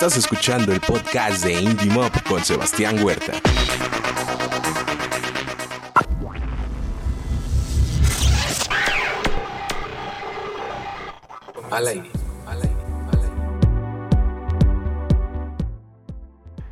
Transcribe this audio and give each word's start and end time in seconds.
Estás 0.00 0.16
escuchando 0.16 0.72
el 0.72 0.80
podcast 0.80 1.42
de 1.42 1.54
Indie 1.60 1.90
Mob 1.90 2.12
con 2.22 2.44
Sebastián 2.44 3.02
Huerta. 3.02 3.32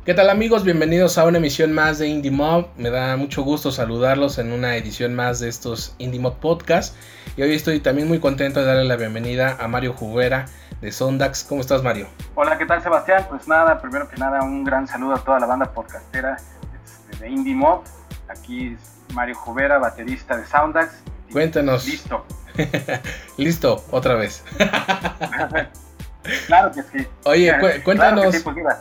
¿Qué 0.07 0.13
tal 0.13 0.29
amigos? 0.29 0.63
Bienvenidos 0.63 1.17
a 1.17 1.25
una 1.25 1.37
emisión 1.37 1.73
más 1.73 1.99
de 1.99 2.07
Indie 2.07 2.31
Mob. 2.31 2.69
Me 2.77 2.89
da 2.89 3.17
mucho 3.17 3.41
gusto 3.41 3.73
saludarlos 3.73 4.37
en 4.37 4.53
una 4.53 4.77
edición 4.77 5.13
más 5.13 5.41
de 5.41 5.49
estos 5.49 5.95
Indie 5.97 6.21
Mob 6.21 6.39
Podcast. 6.39 6.95
Y 7.35 7.41
hoy 7.41 7.53
estoy 7.53 7.81
también 7.81 8.07
muy 8.07 8.21
contento 8.21 8.61
de 8.61 8.67
darle 8.67 8.85
la 8.85 8.95
bienvenida 8.95 9.57
a 9.59 9.67
Mario 9.67 9.91
Jubera 9.91 10.45
de 10.79 10.93
Sondax. 10.93 11.43
¿Cómo 11.43 11.59
estás 11.59 11.83
Mario? 11.83 12.07
Hola, 12.35 12.57
¿qué 12.57 12.65
tal 12.65 12.81
Sebastián? 12.81 13.25
Pues 13.27 13.49
nada, 13.49 13.81
primero 13.81 14.07
que 14.07 14.15
nada 14.15 14.43
un 14.43 14.63
gran 14.63 14.87
saludo 14.87 15.15
a 15.15 15.19
toda 15.25 15.41
la 15.41 15.45
banda 15.45 15.73
podcastera 15.73 16.37
este, 16.85 17.25
de 17.25 17.29
Indie 17.29 17.53
Mob. 17.53 17.83
Aquí 18.29 18.75
es 18.75 19.13
Mario 19.13 19.35
Jubera, 19.35 19.77
baterista 19.77 20.37
de 20.37 20.45
Soundax. 20.45 21.03
Cuéntanos. 21.33 21.85
Listo. 21.85 22.25
Listo, 23.37 23.83
otra 23.91 24.15
vez. 24.15 24.41
claro 26.47 26.71
que 26.71 26.81
sí. 26.83 27.05
Oye, 27.25 27.53
cuéntanos. 27.83 28.41
Claro 28.41 28.53
pues 28.55 28.77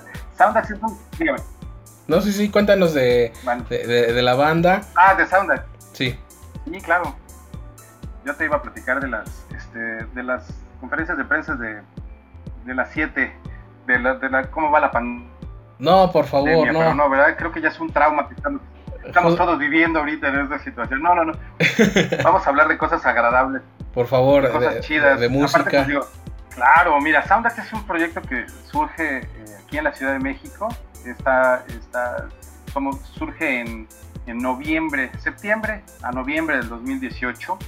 un... 0.83 0.99
Dígame. 1.19 1.39
No, 2.09 2.21
sí, 2.21 2.33
sí, 2.33 2.51
cuéntanos 2.51 2.95
de, 2.95 3.33
de, 3.69 4.23
la 4.23 4.35
banda. 4.35 4.83
Ah, 4.95 5.15
de 5.15 5.27
Soundax. 5.27 5.65
Sí. 5.93 6.17
Sí, 6.65 6.81
claro. 6.81 7.17
Yo 8.25 8.35
te 8.35 8.45
iba 8.45 8.57
a 8.57 8.63
platicar 8.63 9.01
de 9.01 9.09
las, 9.09 9.45
este, 9.57 9.79
de 9.79 10.23
las 10.23 10.47
conferencias 10.81 11.19
de 11.19 11.25
prensa 11.25 11.57
de, 11.57 11.81
de 12.65 12.75
las 12.75 12.91
7, 12.93 13.33
de 13.87 13.99
la, 13.99 14.15
de 14.15 14.31
la, 14.31 14.51
cómo 14.51 14.71
va 14.71 14.81
la 14.81 14.91
pandemia. 14.91 15.29
No, 15.79 16.11
por 16.13 16.27
favor, 16.27 16.73
no. 16.73 16.79
Pero 16.79 16.95
no, 16.95 17.11
¿verdad? 17.11 17.35
Creo 17.37 17.53
que 17.53 17.61
ya 17.61 17.69
es 17.69 17.81
un 17.81 17.93
trauma 17.93 18.29
que 18.29 18.35
estamos, 18.35 18.63
estamos 19.05 19.37
todos 19.37 19.59
viviendo 19.59 19.99
ahorita 19.99 20.29
en 20.29 20.41
esta 20.41 20.59
situación. 20.61 21.03
No, 21.03 21.15
no, 21.15 21.25
no. 21.25 21.33
Vamos 22.25 22.47
a 22.47 22.51
hablar 22.51 22.69
de 22.69 22.79
cosas 22.79 23.05
agradables. 23.05 23.63
Por 23.93 24.07
favor, 24.07 24.45
de 24.45 24.51
cosas 24.51 24.81
chidas. 24.81 25.19
De 25.21 25.29
música. 25.29 25.85
Pues, 25.85 26.07
claro, 26.57 27.01
mira, 27.01 27.25
Soundax 27.29 27.59
es 27.59 27.73
un 27.73 27.87
proyecto 27.87 28.21
que 28.23 28.47
surge 28.73 29.19
eh, 29.19 29.29
aquí 29.63 29.79
en 29.79 29.85
la 29.85 29.93
Ciudad 29.95 30.15
de 30.15 30.19
México. 30.19 30.69
Está, 31.05 31.65
está, 31.69 32.27
somos, 32.73 32.99
surge 33.15 33.61
en, 33.61 33.87
en 34.27 34.39
noviembre, 34.39 35.13
septiembre 35.21 35.85
a 36.03 36.11
noviembre 36.11 36.57
del 36.57 36.69
2018. 36.69 37.59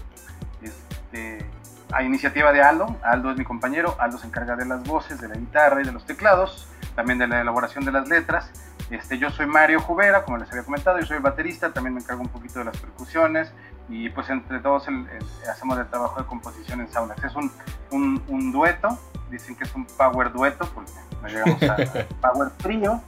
Este, 0.62 1.46
a 1.92 2.02
iniciativa 2.02 2.52
de 2.52 2.62
Aldo. 2.62 2.96
Aldo 3.02 3.30
es 3.30 3.38
mi 3.38 3.44
compañero. 3.44 3.94
Aldo 4.00 4.18
se 4.18 4.26
encarga 4.26 4.56
de 4.56 4.64
las 4.64 4.82
voces, 4.82 5.20
de 5.20 5.28
la 5.28 5.36
guitarra 5.36 5.80
y 5.82 5.84
de 5.84 5.92
los 5.92 6.04
teclados, 6.04 6.66
también 6.96 7.18
de 7.18 7.28
la 7.28 7.40
elaboración 7.40 7.84
de 7.84 7.92
las 7.92 8.08
letras. 8.08 8.50
Este, 8.90 9.18
yo 9.18 9.30
soy 9.30 9.46
Mario 9.46 9.80
Jubera, 9.80 10.24
como 10.24 10.38
les 10.38 10.50
había 10.50 10.64
comentado, 10.64 10.98
yo 10.98 11.06
soy 11.06 11.18
el 11.18 11.22
baterista, 11.22 11.72
también 11.72 11.94
me 11.94 12.00
encargo 12.00 12.22
un 12.22 12.28
poquito 12.28 12.58
de 12.60 12.64
las 12.66 12.76
percusiones 12.78 13.52
y 13.88 14.10
pues 14.10 14.28
entre 14.28 14.60
todos 14.60 14.86
hacemos 15.50 15.78
el 15.78 15.86
trabajo 15.88 16.20
de 16.20 16.26
composición 16.26 16.80
en 16.80 16.88
Saunax. 16.88 17.24
Es 17.24 17.34
un, 17.34 17.50
un, 18.28 18.52
dueto, 18.52 18.98
dicen 19.30 19.56
que 19.56 19.64
es 19.64 19.74
un 19.74 19.86
power 19.86 20.32
dueto 20.32 20.68
porque 20.74 20.92
no 21.22 21.28
llegamos 21.28 21.62
a, 21.62 21.76
power 22.20 22.50
trío. 22.58 23.00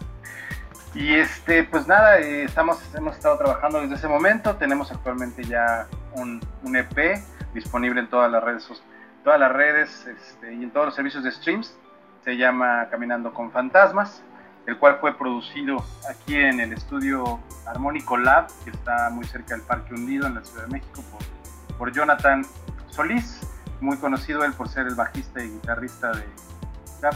Y 0.94 1.14
este, 1.14 1.64
pues 1.64 1.86
nada, 1.86 2.18
eh, 2.18 2.44
estamos, 2.44 2.78
hemos 2.94 3.14
estado 3.14 3.38
trabajando 3.38 3.80
desde 3.80 3.94
ese 3.94 4.08
momento, 4.08 4.56
tenemos 4.56 4.90
actualmente 4.90 5.44
ya 5.44 5.86
un, 6.14 6.40
un 6.64 6.76
EP 6.76 7.22
disponible 7.54 8.00
en 8.00 8.08
todas 8.08 8.30
las 8.30 8.42
redes, 8.42 8.82
todas 9.22 9.38
las 9.38 9.52
redes 9.52 10.06
este, 10.06 10.54
y 10.54 10.64
en 10.64 10.70
todos 10.70 10.86
los 10.86 10.94
servicios 10.94 11.22
de 11.22 11.30
streams. 11.30 11.76
Se 12.24 12.36
llama 12.36 12.88
Caminando 12.90 13.32
con 13.32 13.50
Fantasmas, 13.50 14.22
el 14.66 14.78
cual 14.78 14.98
fue 15.00 15.16
producido 15.16 15.84
aquí 16.08 16.36
en 16.36 16.60
el 16.60 16.72
estudio 16.72 17.40
Armónico 17.66 18.16
Lab, 18.16 18.48
que 18.64 18.70
está 18.70 19.10
muy 19.10 19.24
cerca 19.24 19.54
del 19.54 19.64
Parque 19.64 19.94
Hundido 19.94 20.26
en 20.26 20.34
la 20.34 20.44
Ciudad 20.44 20.66
de 20.66 20.72
México, 20.72 21.02
por, 21.10 21.76
por 21.76 21.92
Jonathan 21.92 22.44
Solís, 22.88 23.40
muy 23.80 23.96
conocido 23.96 24.44
él 24.44 24.52
por 24.52 24.68
ser 24.68 24.86
el 24.86 24.94
bajista 24.94 25.42
y 25.42 25.48
guitarrista 25.48 26.12
de, 26.12 26.24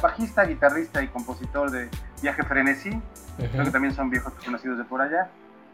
bajista, 0.00 0.44
guitarrista 0.44 1.02
y 1.02 1.08
compositor 1.08 1.70
de 1.70 1.90
Viaje 2.22 2.42
Frenesí, 2.42 3.00
creo 3.36 3.64
que 3.64 3.70
también 3.70 3.94
son 3.94 4.10
viejos 4.10 4.32
conocidos 4.44 4.78
de 4.78 4.84
por 4.84 5.02
allá. 5.02 5.28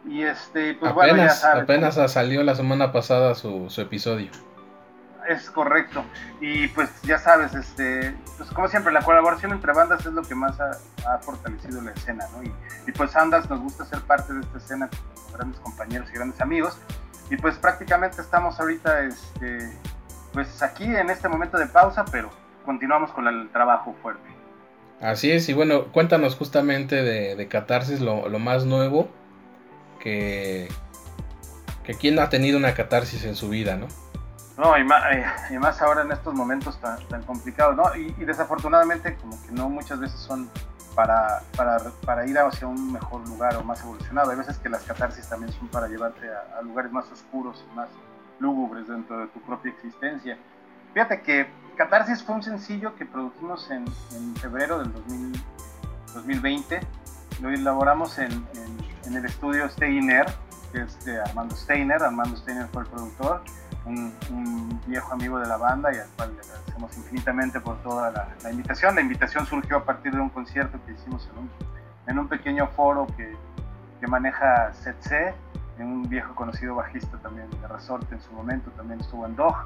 Y 0.06 0.22
este, 0.22 0.75
pues 0.75 0.93
apenas, 0.93 1.11
bueno, 1.11 1.25
ya 1.25 1.34
sabes, 1.34 1.62
apenas 1.65 2.12
salió 2.12 2.43
la 2.43 2.55
semana 2.55 2.91
pasada 2.91 3.34
su, 3.34 3.69
su 3.69 3.83
episodio 3.83 4.31
es 5.31 5.51
correcto. 5.51 6.05
Y 6.41 6.69
pues 6.69 6.91
ya 7.03 7.19
sabes, 7.19 7.55
este, 7.55 8.15
pues 8.37 8.51
como 8.51 8.69
siempre, 8.69 8.93
la 8.93 9.03
colaboración 9.03 9.53
entre 9.53 9.73
bandas 9.73 10.05
es 10.05 10.13
lo 10.13 10.23
que 10.23 10.35
más 10.35 10.59
ha, 10.61 11.19
fortalecido 11.19 11.81
la 11.81 11.93
escena, 11.93 12.27
¿no? 12.37 12.43
Y, 12.43 12.93
pues 12.93 13.15
Andas 13.15 13.49
nos 13.49 13.61
gusta 13.61 13.85
ser 13.85 14.01
parte 14.01 14.33
de 14.33 14.41
esta 14.41 14.59
escena 14.59 14.89
con 14.89 15.33
grandes 15.33 15.61
compañeros 15.61 16.09
y 16.11 16.15
grandes 16.15 16.41
amigos. 16.41 16.77
Y 17.31 17.37
pues 17.37 17.57
prácticamente 17.57 18.21
estamos 18.21 18.59
ahorita, 18.59 19.05
este, 19.05 19.71
pues 20.33 20.61
aquí 20.63 20.85
en 20.85 21.09
este 21.09 21.29
momento 21.29 21.57
de 21.57 21.67
pausa, 21.67 22.05
pero 22.11 22.31
continuamos 22.65 23.13
con 23.13 23.29
el 23.29 23.49
trabajo 23.51 23.95
fuerte. 24.03 24.29
Así 25.01 25.31
es, 25.31 25.49
y 25.49 25.53
bueno, 25.53 25.87
cuéntanos 25.93 26.35
justamente 26.35 26.97
de, 26.97 27.37
de 27.37 27.49
Catarsis, 27.49 28.01
lo, 28.01 28.29
lo, 28.29 28.39
más 28.41 28.65
nuevo, 28.67 29.09
que, 30.01 30.69
que 31.85 31.95
quién 31.95 32.19
ha 32.19 32.29
tenido 32.29 32.59
una 32.59 32.75
catarsis 32.75 33.25
en 33.25 33.37
su 33.37 33.49
vida, 33.49 33.77
¿no? 33.77 33.87
No, 34.60 34.76
y 34.76 34.84
más, 34.84 35.03
eh, 35.10 35.25
y 35.53 35.59
más, 35.59 35.81
ahora 35.81 36.03
en 36.03 36.12
estos 36.12 36.34
momentos 36.34 36.78
tan, 36.81 37.22
complicados, 37.22 37.75
¿no? 37.75 37.97
Y, 37.97 38.12
desafortunadamente 38.26 39.16
como 39.16 39.43
que 39.43 39.53
no 39.53 39.71
muchas 39.71 39.98
veces 39.98 40.21
son 40.21 40.50
para, 40.94 41.41
para, 41.56 41.78
para, 42.04 42.26
ir 42.26 42.38
hacia 42.38 42.66
un 42.66 42.93
mejor 42.93 43.26
lugar 43.26 43.56
o 43.56 43.65
más 43.65 43.82
evolucionado. 43.82 44.32
Hay 44.32 44.37
veces 44.37 44.59
que 44.59 44.69
las 44.69 44.82
catarsis 44.82 45.26
también 45.26 45.50
son 45.50 45.69
para 45.69 45.88
llevarte 45.88 46.28
a, 46.28 46.60
lugares 46.60 46.93
más 46.93 47.10
oscuros, 47.10 47.65
más 47.75 47.88
lúgubres 48.38 48.87
dentro 48.87 49.21
de 49.21 49.28
tu 49.28 49.41
propia 49.41 49.72
existencia. 49.72 50.37
Fíjate 50.92 51.22
que 51.22 51.48
Catarsis 51.77 52.22
fue 52.22 52.34
un 52.34 52.42
sencillo 52.42 52.94
que 52.97 53.06
produjimos 53.06 53.71
en, 53.71 53.87
febrero 54.37 54.81
del 54.81 54.92
2020. 56.12 56.81
Lo 57.41 57.48
elaboramos 57.48 58.19
en, 58.19 58.31
en, 58.31 58.78
en 59.06 59.16
el 59.16 59.25
estudio 59.25 59.71
Steiner, 59.71 60.27
que 60.73 60.83
es 60.83 61.05
de 61.05 61.21
Armando 61.21 61.55
Steiner. 61.57 62.03
Armando 62.03 62.37
Steiner 62.37 62.67
fue 62.69 62.83
el 62.83 62.89
productor 62.89 63.43
un, 63.87 64.81
viejo 64.87 65.13
amigo 65.13 65.39
de 65.39 65.47
la 65.47 65.57
banda 65.57 65.93
y 65.95 65.99
al 65.99 66.09
cual 66.17 66.35
le 66.35 66.41
agradecemos 66.41 66.97
infinitamente 66.97 67.61
por 67.61 67.77
toda 67.83 68.11
la, 68.11 68.51
invitación. 68.51 68.95
La 68.95 69.01
invitación 69.01 69.47
surgió 69.47 69.79
a 69.79 69.85
partir 69.85 70.13
de 70.13 70.21
un 70.21 70.31
concierto 70.31 70.79
que 70.85 70.93
hicimos 70.93 71.29
en 71.33 71.39
un, 71.39 71.51
en 72.07 72.19
un 72.19 72.29
pequeño 72.29 72.67
foro 72.69 73.07
que, 73.17 73.37
que 74.01 74.07
maneja 74.07 74.73
Setse, 74.75 75.35
un 75.79 76.09
viejo 76.09 76.35
conocido 76.35 76.75
bajista 76.75 77.17
también 77.19 77.49
de 77.51 77.69
Resorte 77.69 78.15
en 78.15 78.21
su 78.21 78.33
momento, 78.33 78.71
también 78.73 79.01
estuvo 79.01 79.25
en 79.27 79.35
Dog, 79.35 79.57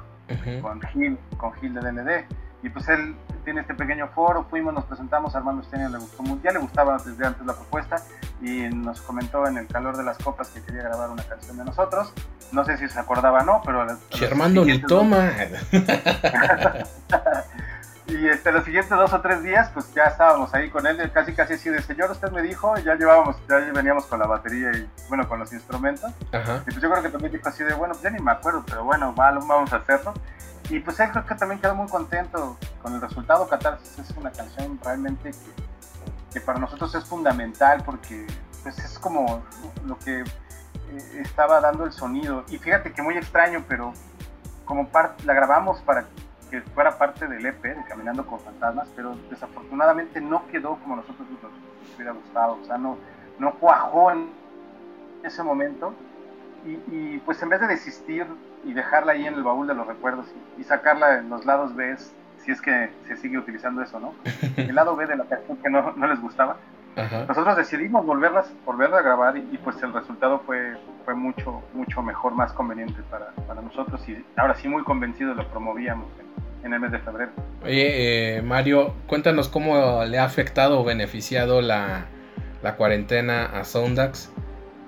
con, 0.61 0.81
Gil, 0.81 1.19
con 1.37 1.53
Gil 1.53 1.73
de 1.73 1.81
DLD. 1.81 2.25
Y 2.65 2.69
pues 2.69 2.89
él 2.89 3.15
tiene 3.43 3.61
este 3.61 3.75
pequeño 3.75 4.07
foro, 4.07 4.47
fuimos, 4.49 4.73
nos 4.73 4.85
presentamos, 4.85 5.35
Armando 5.35 5.61
Stenio 5.61 5.87
le 5.87 5.99
gustó 5.99 6.23
ya 6.43 6.51
le 6.51 6.57
gustaba 6.57 6.97
desde 6.97 7.23
antes 7.23 7.45
la 7.45 7.53
propuesta 7.53 7.97
y 8.41 8.61
nos 8.69 9.01
comentó 9.01 9.45
en 9.45 9.59
el 9.59 9.67
calor 9.67 9.95
de 9.95 10.03
las 10.03 10.17
copas 10.17 10.49
que 10.49 10.63
quería 10.63 10.81
grabar 10.81 11.11
una 11.11 11.21
canción 11.23 11.55
de 11.57 11.63
nosotros. 11.63 12.11
No 12.51 12.65
sé 12.65 12.77
si 12.77 12.89
se 12.89 12.99
acordaba 12.99 13.43
o 13.43 13.45
no, 13.45 13.61
pero... 13.63 13.85
Si 14.11 14.25
Armando 14.25 14.65
ni 14.65 14.81
toma. 14.81 15.31
y 18.07 18.27
este, 18.27 18.51
los 18.51 18.65
siguientes 18.65 18.89
dos 18.89 19.13
o 19.13 19.21
tres 19.21 19.43
días, 19.43 19.69
pues 19.71 19.93
ya 19.93 20.05
estábamos 20.05 20.51
ahí 20.55 20.71
con 20.71 20.87
él, 20.87 21.11
casi 21.11 21.33
casi 21.33 21.53
así 21.53 21.69
de, 21.69 21.83
señor, 21.83 22.09
usted 22.09 22.31
me 22.31 22.41
dijo, 22.41 22.75
ya 22.79 22.95
llevábamos, 22.95 23.35
ya 23.47 23.57
veníamos 23.57 24.07
con 24.07 24.17
la 24.17 24.25
batería 24.25 24.71
y, 24.71 24.89
bueno, 25.07 25.29
con 25.29 25.37
los 25.37 25.53
instrumentos. 25.53 26.11
Y 26.31 26.71
pues 26.71 26.81
yo 26.81 26.89
creo 26.89 27.03
que 27.03 27.09
también 27.09 27.31
dijo 27.31 27.47
así 27.47 27.63
de, 27.63 27.75
bueno, 27.75 27.93
pues 27.93 28.01
ya 28.01 28.09
ni 28.09 28.19
me 28.23 28.31
acuerdo, 28.31 28.63
pero 28.65 28.83
bueno, 28.83 29.13
vamos 29.15 29.71
a 29.71 29.75
hacerlo. 29.75 30.15
Y 30.69 30.79
pues 30.79 30.99
él 30.99 31.11
creo 31.11 31.25
que 31.25 31.35
también 31.35 31.61
quedó 31.61 31.75
muy 31.75 31.87
contento 31.87 32.57
con 32.81 32.93
el 32.93 33.01
resultado. 33.01 33.47
Catarsis 33.47 33.99
es 33.99 34.17
una 34.17 34.31
canción 34.31 34.79
realmente 34.83 35.31
que, 35.31 36.33
que 36.33 36.41
para 36.41 36.59
nosotros 36.59 36.93
es 36.95 37.05
fundamental 37.05 37.83
porque 37.85 38.25
pues 38.63 38.79
es 38.79 38.97
como 38.97 39.43
lo 39.85 39.97
que 39.99 40.21
eh, 40.21 41.21
estaba 41.21 41.61
dando 41.61 41.85
el 41.85 41.91
sonido. 41.91 42.43
Y 42.49 42.57
fíjate 42.57 42.93
que 42.93 43.01
muy 43.03 43.15
extraño, 43.15 43.63
pero 43.67 43.93
como 44.65 44.89
la 45.23 45.33
grabamos 45.33 45.79
para 45.81 46.05
que 46.49 46.61
fuera 46.61 46.97
parte 46.97 47.27
del 47.27 47.45
EP 47.45 47.61
de 47.61 47.83
Caminando 47.87 48.25
con 48.25 48.39
Fantasmas, 48.39 48.87
pero 48.95 49.15
desafortunadamente 49.29 50.19
no 50.19 50.47
quedó 50.47 50.77
como 50.77 50.95
nosotros 50.95 51.27
nos 51.29 51.95
hubiera 51.95 52.11
gustado. 52.11 52.59
O 52.59 52.65
sea, 52.65 52.79
no, 52.79 52.97
no 53.37 53.53
cuajó 53.55 54.11
en 54.11 54.31
ese 55.23 55.43
momento. 55.43 55.93
Y, 56.65 56.71
y 56.87 57.21
pues 57.23 57.39
en 57.43 57.49
vez 57.49 57.61
de 57.61 57.67
desistir 57.67 58.25
y 58.65 58.73
dejarla 58.73 59.13
ahí 59.13 59.25
en 59.25 59.35
el 59.35 59.43
baúl 59.43 59.67
de 59.67 59.75
los 59.75 59.87
recuerdos 59.87 60.25
y, 60.57 60.63
sacarla 60.63 61.19
en 61.19 61.29
los 61.29 61.45
lados 61.45 61.75
B, 61.75 61.95
si 62.39 62.51
es 62.51 62.61
que 62.61 62.89
se 63.07 63.15
sigue 63.17 63.37
utilizando 63.37 63.81
eso, 63.81 63.99
¿no? 63.99 64.13
El 64.57 64.75
lado 64.75 64.95
B 64.95 65.05
de 65.05 65.15
la 65.15 65.25
canción 65.25 65.57
que 65.57 65.69
no, 65.69 65.93
no 65.95 66.07
les 66.07 66.19
gustaba. 66.19 66.57
Nosotros 67.27 67.57
decidimos 67.57 68.05
volverlas, 68.05 68.49
volverla 68.65 68.99
a 68.99 69.01
grabar 69.01 69.35
y, 69.35 69.59
pues 69.63 69.81
el 69.83 69.91
resultado 69.91 70.39
fue, 70.45 70.77
fue 71.03 71.13
mucho, 71.13 71.61
mucho 71.73 72.01
mejor, 72.01 72.33
más 72.33 72.53
conveniente 72.53 73.01
para, 73.09 73.31
para, 73.47 73.61
nosotros 73.61 74.07
y 74.07 74.23
ahora 74.37 74.55
sí 74.55 74.69
muy 74.69 74.81
convencidos 74.83 75.35
lo 75.35 75.45
promovíamos 75.49 76.07
en, 76.19 76.65
en 76.65 76.73
el 76.73 76.79
mes 76.79 76.93
de 76.93 76.99
febrero. 76.99 77.31
Oye, 77.63 78.37
eh, 78.37 78.41
Mario, 78.41 78.93
cuéntanos 79.07 79.49
cómo 79.49 80.05
le 80.05 80.19
ha 80.19 80.23
afectado 80.23 80.79
o 80.79 80.85
beneficiado 80.85 81.61
la, 81.61 82.05
la 82.63 82.75
cuarentena 82.77 83.45
a 83.45 83.65
Soundax, 83.65 84.31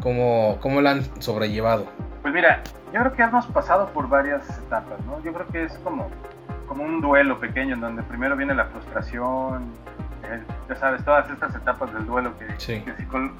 cómo, 0.01 0.59
cómo 0.61 0.79
la 0.79 0.91
han 0.91 1.21
sobrellevado. 1.21 1.87
Pues 2.21 2.33
mira, 2.33 2.61
yo 2.93 2.99
creo 3.01 3.13
que 3.13 3.21
hemos 3.21 3.45
pasado 3.47 3.89
por 3.89 4.07
varias 4.07 4.47
etapas, 4.57 4.99
¿no? 5.05 5.21
Yo 5.21 5.33
creo 5.33 5.47
que 5.47 5.63
es 5.65 5.73
como, 5.79 6.09
como 6.67 6.83
un 6.83 7.01
duelo 7.01 7.39
pequeño 7.39 7.75
en 7.75 7.81
donde 7.81 8.03
primero 8.03 8.35
viene 8.35 8.55
la 8.55 8.65
frustración, 8.65 9.71
eh, 10.23 10.43
ya 10.69 10.75
sabes, 10.75 11.03
todas 11.03 11.29
estas 11.29 11.55
etapas 11.55 11.93
del 11.93 12.05
duelo 12.05 12.33
que, 12.37 12.47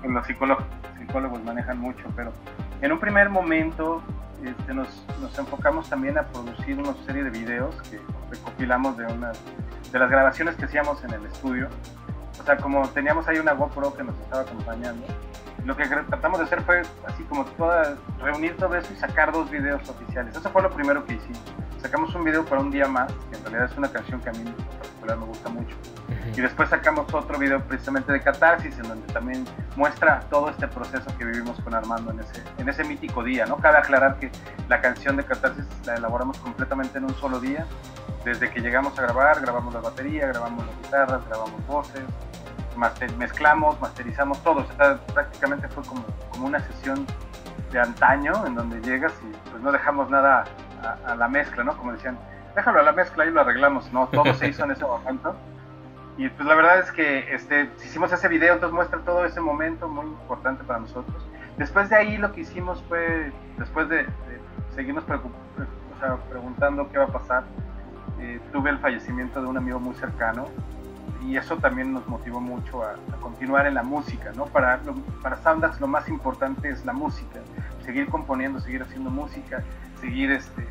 los 0.07 0.27
psicólogos, 0.27 1.44
manejan 1.44 1.79
mucho, 1.79 2.03
pero 2.15 2.31
en 2.81 2.91
un 2.91 2.99
primer 2.99 3.29
momento 3.29 4.01
este, 4.44 4.73
nos, 4.73 5.05
nos, 5.21 5.38
enfocamos 5.39 5.89
también 5.89 6.17
a 6.17 6.23
producir 6.23 6.77
una 6.77 6.94
serie 7.05 7.23
de 7.23 7.29
videos 7.29 7.75
que 7.89 7.99
recopilamos 8.29 8.97
de, 8.97 9.05
una, 9.05 9.31
de 9.91 9.99
las 9.99 10.09
grabaciones 10.09 10.55
que 10.55 10.65
hacíamos 10.65 11.03
en 11.03 11.13
el 11.13 11.25
estudio. 11.25 11.69
O 12.39 12.44
sea, 12.44 12.57
como 12.57 12.88
teníamos 12.89 13.27
ahí 13.27 13.39
una 13.39 13.53
GoPro 13.53 13.94
que 13.95 14.03
nos 14.03 14.17
estaba 14.19 14.44
acompañando, 14.44 15.05
lo 15.67 15.75
que 15.75 15.85
tratamos 15.85 16.39
de 16.39 16.45
hacer 16.45 16.61
fue 16.61 16.81
así 17.05 17.23
como 17.23 17.43
toda, 17.43 17.97
reunir 18.21 18.55
todo 18.55 18.73
eso 18.75 18.87
y 18.93 18.95
sacar 18.95 19.33
dos 19.33 19.51
videos 19.51 19.87
oficiales. 19.89 20.33
Eso 20.33 20.49
fue 20.49 20.61
lo 20.61 20.71
primero 20.71 21.05
que 21.05 21.15
hicimos. 21.15 21.41
Sacamos 21.81 22.15
un 22.15 22.23
video 22.23 22.45
para 22.45 22.61
un 22.61 22.71
día 22.71 22.87
más, 22.87 23.11
que 23.29 23.35
en 23.35 23.43
realidad 23.43 23.65
es 23.69 23.77
una 23.77 23.89
canción 23.91 24.21
que 24.21 24.29
a 24.29 24.31
mí 24.31 24.39
en 24.39 24.53
particular 24.53 25.17
me 25.17 25.25
gusta 25.25 25.49
mucho. 25.49 25.75
Y 26.33 26.39
después 26.39 26.69
sacamos 26.69 27.13
otro 27.13 27.37
video 27.37 27.61
precisamente 27.61 28.13
de 28.13 28.21
Catarsis, 28.21 28.77
en 28.79 28.87
donde 28.87 29.11
también 29.11 29.43
muestra 29.75 30.21
todo 30.29 30.49
este 30.49 30.69
proceso 30.69 31.05
que 31.17 31.25
vivimos 31.25 31.59
con 31.59 31.75
Armando 31.75 32.11
en 32.11 32.21
ese, 32.21 32.41
en 32.57 32.69
ese 32.69 32.85
mítico 32.85 33.21
día. 33.21 33.45
¿no? 33.45 33.57
Cabe 33.57 33.79
aclarar 33.79 34.19
que 34.19 34.31
la 34.69 34.79
canción 34.79 35.17
de 35.17 35.25
Catarsis 35.25 35.65
la 35.85 35.95
elaboramos 35.95 36.37
completamente 36.37 36.97
en 36.97 37.03
un 37.03 37.15
solo 37.15 37.41
día. 37.41 37.65
Desde 38.23 38.49
que 38.51 38.61
llegamos 38.61 38.97
a 38.97 39.01
grabar, 39.01 39.41
grabamos 39.41 39.73
la 39.73 39.81
batería, 39.81 40.27
grabamos 40.27 40.65
las 40.65 40.77
guitarras, 40.77 41.27
grabamos 41.27 41.67
voces, 41.67 42.03
mezclamos, 43.18 43.79
masterizamos 43.81 44.41
todo. 44.44 44.65
prácticamente 45.13 45.68
fue 45.69 45.83
como, 45.83 46.06
como 46.31 46.47
una 46.47 46.59
sesión 46.59 47.06
de 47.71 47.79
antaño 47.79 48.45
en 48.45 48.56
donde 48.56 48.81
llegas 48.81 49.13
y 49.24 49.50
pues 49.50 49.62
no 49.62 49.71
dejamos 49.71 50.09
nada 50.09 50.45
a, 51.06 51.15
la 51.15 51.27
mezcla, 51.27 51.63
¿no? 51.63 51.75
Como 51.77 51.91
decían, 51.91 52.18
déjalo 52.56 52.79
a 52.79 52.83
la 52.83 52.91
mezcla 52.91 53.25
y 53.25 53.31
lo 53.31 53.41
arreglamos. 53.41 53.91
No, 53.91 54.07
todo 54.07 54.33
se 54.33 54.47
hizo 54.47 54.63
en 54.63 54.71
ese 54.71 54.85
momento. 54.85 55.35
Y 56.18 56.29
pues 56.29 56.47
la 56.47 56.56
verdad 56.56 56.79
es 56.79 56.91
que 56.91 57.33
este, 57.33 57.69
hicimos 57.83 58.12
ese 58.12 58.27
video, 58.27 58.56
entonces 58.56 58.74
muestra 58.74 59.00
todo 59.01 59.25
ese 59.25 59.39
momento 59.39 59.88
muy 59.88 60.06
importante 60.06 60.63
para 60.63 60.80
nosotros. 60.80 61.23
Después 61.57 61.89
de 61.89 61.95
ahí 61.95 62.18
lo 62.18 62.31
que 62.31 62.41
hicimos 62.41 62.83
fue, 62.88 63.31
después 63.57 63.88
de, 63.89 64.07
seguirnos 64.73 65.03
preguntando 66.30 66.89
qué 66.89 66.97
va 66.97 67.06
a 67.06 67.07
pasar, 67.07 67.44
eh, 68.19 68.39
tuve 68.51 68.71
el 68.71 68.80
fallecimiento 68.80 69.41
de 69.41 69.47
un 69.47 69.57
amigo 69.57 69.80
muy 69.80 69.94
cercano 69.95 70.47
y 71.21 71.38
eso 71.38 71.57
también 71.57 71.94
nos 71.94 72.07
motivó 72.07 72.39
mucho 72.39 72.83
a, 72.83 72.95
continuar 73.21 73.68
en 73.68 73.74
la 73.74 73.83
música, 73.83 74.31
¿no? 74.36 74.45
Para, 74.45 74.80
para 75.21 75.42
Soundax 75.44 75.80
lo 75.80 75.88
más 75.88 76.07
importante 76.07 76.69
es 76.69 76.86
la 76.86 76.94
música, 76.94 77.39
seguir 77.83 78.07
componiendo, 78.07 78.59
seguir 78.59 78.81
haciendo 78.81 79.09
música, 79.09 79.63
seguir 80.00 80.31
este, 80.31 80.68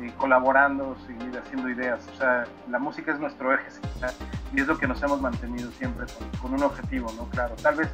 eh, 0.00 0.12
colaborando, 0.16 0.96
seguir 1.06 1.38
haciendo 1.38 1.68
ideas. 1.68 2.08
O 2.12 2.16
sea, 2.16 2.44
la 2.68 2.78
música 2.78 3.12
es 3.12 3.20
nuestro 3.20 3.54
eje 3.54 3.68
y 4.52 4.60
es 4.60 4.66
lo 4.66 4.76
que 4.76 4.86
nos 4.86 5.02
hemos 5.02 5.20
mantenido 5.20 5.70
siempre 5.72 6.06
con, 6.40 6.54
un 6.54 6.62
objetivo, 6.62 7.12
¿no? 7.16 7.26
Claro, 7.26 7.54
tal 7.62 7.76
vez 7.76 7.88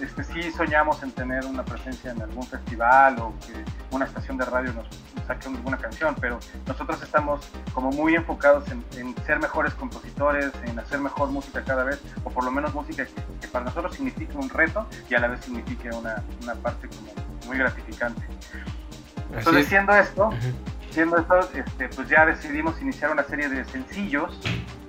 este, 0.00 0.24
sí 0.24 0.50
soñamos 0.52 1.02
en 1.02 1.12
tener 1.12 1.44
una 1.44 1.64
presencia 1.64 2.12
en 2.12 2.22
algún 2.22 2.44
festival 2.44 3.18
o 3.20 3.34
que 3.40 3.64
una 3.94 4.04
estación 4.06 4.36
de 4.38 4.44
radio 4.46 4.72
nos, 4.72 4.86
saque 5.26 5.48
alguna 5.48 5.76
canción, 5.76 6.14
pero 6.20 6.38
nosotros 6.66 7.02
estamos 7.02 7.40
como 7.72 7.90
muy 7.90 8.14
enfocados 8.14 8.64
en, 8.70 9.14
ser 9.26 9.38
mejores 9.38 9.74
compositores, 9.74 10.52
en 10.64 10.78
hacer 10.78 11.00
mejor 11.00 11.30
música 11.30 11.62
cada 11.64 11.84
vez, 11.84 12.00
o 12.24 12.30
por 12.30 12.44
lo 12.44 12.50
menos 12.50 12.74
música 12.74 13.06
que, 13.40 13.48
para 13.48 13.64
nosotros 13.64 13.94
signifique 13.94 14.36
un 14.36 14.48
reto 14.48 14.86
y 15.08 15.14
a 15.14 15.20
la 15.20 15.28
vez 15.28 15.40
signifique 15.40 15.90
una, 15.90 16.22
una 16.42 16.54
parte 16.54 16.88
como 16.88 17.12
muy 17.46 17.58
gratificante. 17.58 18.26
Entonces, 19.32 19.66
siendo 19.66 19.94
esto, 19.94 20.30
siendo 20.90 21.18
esto 21.18 21.40
este, 21.54 21.88
pues 21.88 22.08
ya 22.08 22.24
decidimos 22.24 22.80
iniciar 22.80 23.10
una 23.10 23.24
serie 23.24 23.48
de 23.48 23.64
sencillos, 23.64 24.38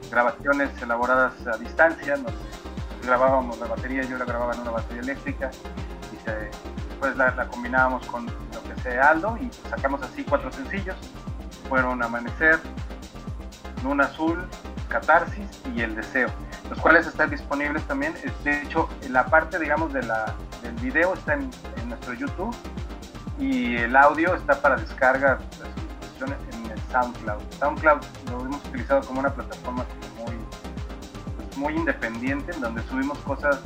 grabaciones 0.10 0.70
elaboradas 0.82 1.34
a 1.48 1.58
distancia, 1.58 2.16
donde 2.16 2.32
grabábamos 3.04 3.58
la 3.60 3.68
batería, 3.68 4.04
yo 4.04 4.18
la 4.18 4.26
grababa 4.26 4.54
en 4.54 4.62
una 4.62 4.72
batería 4.72 5.02
eléctrica 5.02 5.50
y 6.12 6.30
después 6.90 7.16
la, 7.16 7.48
combinábamos 7.48 8.06
con 8.08 8.26
Aldo 9.00 9.38
y 9.38 9.50
sacamos 9.70 10.02
así 10.02 10.24
cuatro 10.24 10.52
sencillos. 10.52 10.96
Fueron 11.70 12.02
Amanecer, 12.02 12.60
Luna 13.84 14.06
Azul, 14.06 14.44
Catarsis 14.88 15.62
y 15.76 15.82
El 15.82 15.96
Deseo, 15.96 16.30
los 16.70 16.80
cuales 16.80 17.08
están 17.08 17.30
disponibles 17.30 17.84
también. 17.84 18.14
De 18.44 18.62
hecho, 18.62 18.90
la 19.10 19.26
parte, 19.26 19.60
digamos, 19.60 19.94
de 19.94 20.04
la, 20.04 20.34
del 20.62 20.76
video 20.76 21.14
está 21.14 21.34
en, 21.34 21.50
nuestro 21.88 22.14
YouTube 22.14 22.54
y 23.40 23.78
el 23.78 23.96
audio 23.96 24.36
está 24.36 24.62
para 24.62 24.76
descarga 24.76 25.40
en 26.22 26.72
el 26.72 26.80
SoundCloud. 26.92 27.42
SoundCloud 27.60 28.02
lo 28.30 28.42
hemos 28.42 28.66
utilizado 28.66 29.02
como 29.02 29.22
una 29.22 29.34
plataforma 29.34 29.86
muy 31.58 31.76
independiente, 31.76 32.54
en 32.54 32.62
donde 32.62 32.82
subimos 32.84 33.18
cosas 33.20 33.60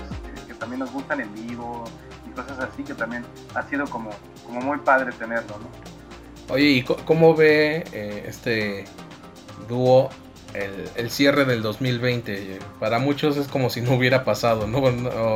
que, 0.47 0.53
también 0.56 0.79
nos 0.79 0.91
gustan 0.91 1.19
en 1.21 1.33
vivo 1.33 1.85
y 2.27 2.29
cosas 2.31 2.59
así 2.59 2.83
que 2.83 2.94
también 2.94 3.25
ha 3.56 3.63
sido 3.63 3.88
como, 3.88 4.12
como 4.45 4.61
muy 4.61 4.79
padre 4.79 5.11
tenerlo, 5.13 5.57
¿no? 5.57 6.53
Oye, 6.53 6.65
¿y 6.65 6.83
cómo 6.83 7.35
ve 7.35 7.85
eh, 7.93 8.25
este 8.27 8.85
dúo 9.69 10.09
el, 10.53 10.89
el, 10.95 11.09
cierre 11.09 11.45
del 11.45 11.61
2020? 11.61 12.59
Para 12.79 12.99
muchos 12.99 13.38
es 13.38 13.47
como 13.47 13.69
si 13.69 13.81
no 13.81 13.93
hubiera 13.93 14.25
pasado, 14.25 14.67
¿no? 14.67 14.88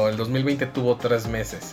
El 0.10 0.18
2020 0.18 0.66
tuvo 0.68 0.98
tres 0.98 1.28
meses, 1.28 1.72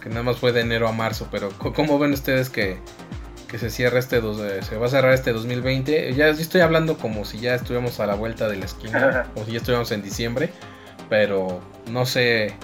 que 0.00 0.10
nada 0.10 0.22
más 0.22 0.36
fue 0.36 0.52
de 0.52 0.60
enero 0.60 0.86
a 0.86 0.92
marzo, 0.92 1.28
pero 1.30 1.50
¿cómo 1.58 1.98
ven 1.98 2.12
ustedes 2.12 2.50
que 2.50 2.78
que 3.52 3.58
se 3.58 3.68
cierra 3.68 3.98
este 3.98 4.16
eh, 4.16 4.62
se 4.62 4.76
va 4.78 4.86
a 4.86 4.88
cerrar 4.88 5.12
este 5.12 5.30
2020. 5.30 6.14
Ya 6.14 6.28
estoy 6.28 6.62
hablando 6.62 6.96
como 6.96 7.26
si 7.26 7.38
ya 7.38 7.54
estuviéramos 7.54 8.00
a 8.00 8.06
la 8.06 8.14
vuelta 8.14 8.48
de 8.48 8.56
la 8.56 8.64
esquina, 8.64 9.26
o 9.36 9.44
si 9.44 9.52
ya 9.52 9.58
estuviéramos 9.58 9.92
en 9.92 10.02
diciembre, 10.02 10.50
pero 11.10 11.60
no 11.90 12.06
sé. 12.06 12.54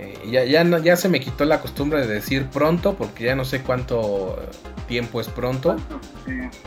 Eh, 0.00 0.30
ya, 0.30 0.44
ya, 0.44 0.62
ya 0.78 0.96
se 0.96 1.08
me 1.08 1.18
quitó 1.18 1.44
la 1.44 1.60
costumbre 1.60 2.06
de 2.06 2.14
decir 2.14 2.46
pronto, 2.46 2.94
porque 2.94 3.24
ya 3.24 3.34
no 3.34 3.44
sé 3.44 3.62
cuánto 3.62 4.38
tiempo 4.86 5.20
es 5.20 5.28
pronto. 5.28 5.76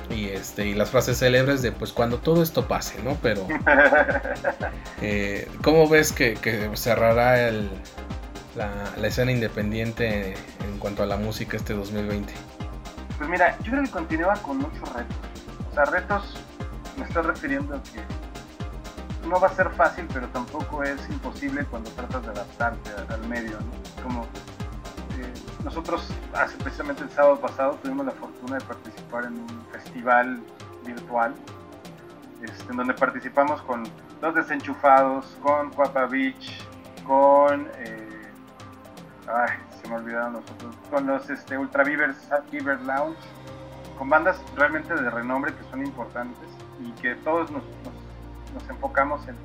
Y 0.09 0.25
este, 0.25 0.67
y 0.67 0.73
las 0.73 0.89
frases 0.89 1.19
célebres 1.19 1.61
de 1.61 1.71
pues 1.71 1.93
cuando 1.93 2.17
todo 2.17 2.43
esto 2.43 2.67
pase, 2.67 3.01
¿no? 3.03 3.17
Pero 3.21 3.47
eh, 5.01 5.47
¿cómo 5.63 5.87
ves 5.87 6.11
que, 6.11 6.37
cerrará 6.73 7.47
el, 7.47 7.69
la, 8.57 8.69
la 8.97 9.07
escena 9.07 9.31
independiente 9.31 10.33
en 10.65 10.79
cuanto 10.79 11.03
a 11.03 11.05
la 11.05 11.15
música 11.15 11.55
este 11.55 11.73
2020? 11.73 12.33
Pues 13.17 13.29
mira, 13.29 13.57
yo 13.63 13.71
creo 13.71 13.83
que 13.83 13.91
continúa 13.91 14.33
con 14.41 14.57
muchos 14.57 14.93
retos. 14.93 15.17
O 15.71 15.73
sea, 15.73 15.85
retos 15.85 16.37
me 16.97 17.05
estoy 17.05 17.23
refiriendo 17.23 17.75
a 17.75 17.83
que 17.83 18.10
no 19.27 19.39
va 19.39 19.47
a 19.47 19.53
ser 19.53 19.69
fácil, 19.71 20.07
pero 20.13 20.27
tampoco 20.29 20.83
es 20.83 21.09
imposible 21.09 21.65
cuando 21.65 21.89
tratas 21.91 22.23
de 22.23 22.29
adaptarte 22.29 22.91
al 23.13 23.27
medio, 23.27 23.57
¿no? 23.59 24.03
Como 24.03 24.23
eh, 24.23 25.33
nosotros 25.63 26.07
hace 26.33 26.57
precisamente 26.57 27.03
el 27.03 27.11
sábado 27.11 27.39
pasado 27.39 27.77
tuvimos 27.81 28.05
la 28.05 28.13
fortuna 28.13 28.57
de 28.57 28.65
participar 28.65 29.25
en 29.25 29.33
un 29.33 29.65
festival 29.71 30.41
virtual, 30.85 31.35
este, 32.41 32.71
en 32.71 32.77
donde 32.77 32.93
participamos 32.93 33.61
con 33.63 33.83
Los 34.21 34.35
Desenchufados, 34.35 35.25
con 35.41 35.69
Cuapa 35.71 36.05
Beach, 36.05 36.65
con... 37.05 37.67
Eh, 37.77 38.31
ay, 39.27 39.57
se 39.81 39.87
me 39.87 39.95
olvidaron 39.95 40.33
nosotros, 40.33 40.75
con 40.89 41.07
los 41.07 41.29
este, 41.29 41.57
Ultra 41.57 41.83
Beavers, 41.83 42.17
Lounge, 42.85 43.19
con 43.97 44.09
bandas 44.09 44.41
realmente 44.55 44.93
de 44.93 45.09
renombre 45.09 45.53
que 45.53 45.63
son 45.69 45.85
importantes 45.85 46.49
y 46.79 46.91
que 47.01 47.15
todos 47.15 47.51
nos, 47.51 47.63
enfocamos 48.69 49.27
en, 49.27 49.35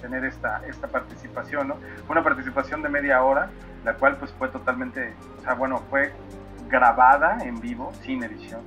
tener 0.00 0.24
esta, 0.24 0.60
esta 0.66 0.86
participación, 0.86 1.68
¿no? 1.68 1.76
Una 2.10 2.22
participación 2.22 2.82
de 2.82 2.90
media 2.90 3.22
hora, 3.22 3.48
la 3.84 3.94
cual 3.94 4.16
pues 4.18 4.32
fue 4.38 4.48
totalmente, 4.48 5.14
o 5.38 5.42
sea, 5.42 5.54
bueno, 5.54 5.82
fue 5.88 6.12
grabada 6.68 7.38
en 7.42 7.58
vivo, 7.58 7.90
sin 8.02 8.22
edición. 8.22 8.60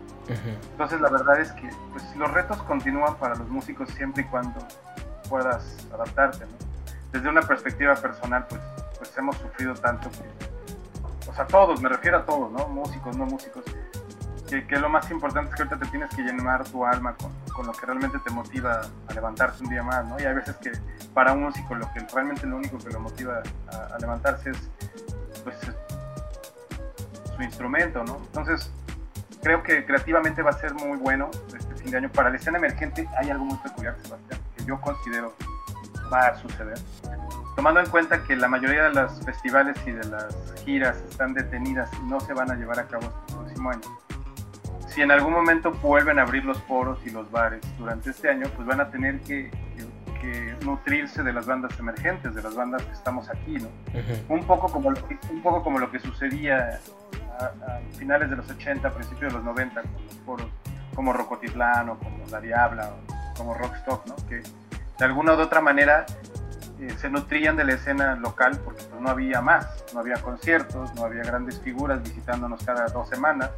Entonces 0.72 1.00
la 1.00 1.10
verdad 1.10 1.40
es 1.40 1.52
que 1.52 1.70
pues, 1.92 2.16
los 2.16 2.32
retos 2.32 2.58
continúan 2.64 3.16
para 3.18 3.36
los 3.36 3.48
músicos 3.50 3.90
siempre 3.92 4.24
y 4.24 4.26
cuando 4.26 4.60
puedas 5.30 5.88
adaptarte, 5.94 6.46
¿no? 6.46 6.52
Desde 7.12 7.30
una 7.30 7.42
perspectiva 7.42 7.96
personal, 7.96 8.46
pues, 8.50 8.62
pues 8.98 9.18
hemos 9.18 9.38
sufrido 9.38 9.74
tanto 9.76 10.10
que 10.10 10.48
o 11.30 11.34
sea, 11.34 11.46
todos, 11.46 11.82
me 11.82 11.90
refiero 11.90 12.18
a 12.18 12.26
todos, 12.26 12.52
¿no? 12.52 12.68
Músicos, 12.68 13.16
no 13.16 13.26
músicos, 13.26 13.64
que, 14.48 14.80
lo 14.80 14.90
más 14.90 15.10
importante 15.12 15.50
es 15.50 15.56
que 15.56 15.64
ahorita 15.64 15.78
te 15.86 15.92
tienes 15.92 16.10
que 16.16 16.22
llenar 16.22 16.64
tu 16.64 16.86
alma 16.86 17.16
con, 17.16 17.32
con, 17.54 17.68
lo 17.68 17.74
que 17.74 17.86
realmente 17.86 18.18
te 18.20 18.32
motiva 18.32 18.82
a 19.08 19.14
levantarte 19.14 19.64
un 19.64 19.70
día 19.70 19.84
más, 19.84 20.06
¿no? 20.06 20.20
Y 20.20 20.24
hay 20.24 20.34
veces 20.34 20.56
que 20.58 20.72
para 21.14 21.34
un 21.34 21.44
músico 21.44 21.76
lo 21.76 21.92
que 21.94 22.00
realmente 22.14 22.48
lo 22.48 22.58
único 22.58 22.78
que 22.78 22.90
lo 22.90 23.00
motiva 23.00 23.42
a, 23.72 23.98
levantarse 24.00 24.52
es, 24.52 24.70
pues, 25.44 25.56
su 27.36 27.44
instrumento, 27.44 28.04
¿no? 28.04 28.18
Entonces, 28.18 28.72
creo 29.42 29.62
que 29.64 29.86
creativamente 29.86 30.42
va 30.42 30.52
a 30.52 30.54
ser 30.54 30.74
muy 30.74 30.98
bueno 30.98 31.30
este 31.56 31.76
fin 31.76 31.92
de 31.92 31.98
año. 31.98 32.10
Para 32.12 32.30
la 32.30 32.38
escena 32.38 32.58
emergente 32.58 33.08
hay 33.18 33.30
algo 33.30 33.46
muy 33.46 33.58
peculiar, 33.58 33.96
Sebastián, 34.02 34.40
que 34.56 34.64
yo 34.66 34.80
considero 34.80 35.34
va 36.12 36.28
a 36.28 36.36
suceder. 36.38 36.80
Tomando 37.56 37.80
en 37.80 37.90
cuenta 37.90 38.24
que 38.24 38.36
la 38.36 38.48
mayoría 38.48 38.84
de 38.84 38.94
los 38.94 39.20
festivales 39.26 39.76
y 39.86 39.92
de 39.92 40.06
las 40.06 40.36
giras 40.64 40.98
están 41.10 41.34
detenidas 41.34 41.90
y 42.02 42.06
no 42.06 42.20
se 42.20 42.34
van 42.34 42.52
a 42.52 42.56
llevar 42.56 42.80
a 42.80 42.88
cabo 42.88 43.06
este 43.08 43.34
próximo 43.34 43.72
año. 43.72 44.07
Si 44.98 45.04
en 45.04 45.12
algún 45.12 45.32
momento 45.32 45.74
vuelven 45.74 46.18
a 46.18 46.24
abrir 46.24 46.44
los 46.44 46.58
foros 46.64 46.98
y 47.06 47.12
los 47.12 47.30
bares 47.30 47.62
durante 47.78 48.10
este 48.10 48.32
año, 48.32 48.48
pues 48.56 48.68
van 48.68 48.82
a 48.82 48.90
tener 48.90 49.20
que, 49.20 49.52
nutrirse 50.66 51.22
de 51.22 51.32
las 51.32 51.46
bandas 51.46 51.80
emergentes, 51.80 52.34
de 52.34 52.42
las 52.42 52.56
bandas 52.56 52.82
que 52.82 52.94
estamos 52.94 53.30
aquí, 53.30 53.60
¿no? 53.60 53.70
un, 54.28 54.44
poco 54.46 54.70
como, 54.70 54.90
un 54.90 55.42
poco 55.44 55.64
como 55.64 55.78
lo 55.78 55.92
que 55.92 56.00
sucedía 56.00 56.80
a, 57.40 57.80
finales 57.96 58.32
de 58.32 58.38
los 58.38 58.50
80, 58.50 58.92
principios 58.92 59.32
de 59.32 59.38
los 59.38 59.46
90, 59.46 59.84
con 59.84 59.92
los 60.04 60.16
foros 60.26 60.48
como 60.96 61.14
Rocotitlán 61.14 61.90
o 61.90 62.00
como 62.00 62.26
La 62.32 62.42
Diabla 62.42 62.90
o 62.90 63.38
como 63.38 63.54
Rockstock, 63.54 64.08
¿no? 64.08 64.16
que 64.28 64.42
de 64.98 65.06
alguna 65.06 65.36
u 65.36 65.40
otra 65.40 65.62
manera 65.62 66.08
eh, 66.80 66.94
se 66.98 67.10
nutrían 67.12 67.56
de 67.56 67.66
la 67.66 67.74
escena 67.74 68.16
local 68.16 68.60
porque 68.66 68.84
pues, 68.84 69.00
no 69.00 69.10
había 69.10 69.42
más, 69.42 69.86
no 69.94 70.00
había 70.00 70.16
conciertos, 70.16 70.94
no 70.96 71.06
había 71.06 71.22
grandes 71.22 71.60
figuras 71.62 72.02
visitándonos 72.02 72.64
cada 72.64 72.88
dos 72.88 73.08
semanas. 73.08 73.52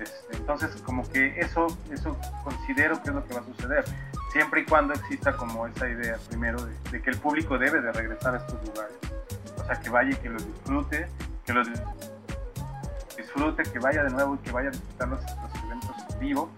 Este, 0.00 0.36
entonces, 0.36 0.70
como 0.82 1.08
que 1.10 1.38
eso, 1.38 1.66
eso 1.92 2.16
considero 2.42 3.02
que 3.02 3.10
es 3.10 3.14
lo 3.14 3.24
que 3.26 3.34
va 3.34 3.40
a 3.40 3.44
suceder, 3.44 3.84
siempre 4.32 4.62
y 4.62 4.64
cuando 4.64 4.94
exista 4.94 5.36
como 5.36 5.66
esa 5.66 5.88
idea 5.88 6.16
primero 6.28 6.64
de, 6.64 7.02
que 7.02 7.10
el 7.10 7.18
público 7.18 7.58
debe 7.58 7.80
de 7.82 7.92
regresar 7.92 8.34
a 8.34 8.38
estos 8.38 8.66
lugares. 8.66 8.94
O 9.58 9.64
sea, 9.64 9.78
que 9.78 9.90
vaya 9.90 10.10
y 10.10 10.16
que 10.16 10.30
los 10.30 10.46
disfrute, 10.46 11.06
que 11.44 11.52
los 11.52 11.68
disfrute, 13.16 13.62
que 13.64 13.78
vaya 13.78 14.04
de 14.04 14.10
nuevo 14.10 14.36
y 14.36 14.38
que 14.38 14.52
vaya 14.52 14.68
a 14.68 14.72
disfrutar 14.72 15.08
los, 15.08 15.20
eventos 15.64 15.96
en 16.12 16.18
vivo. 16.18 16.50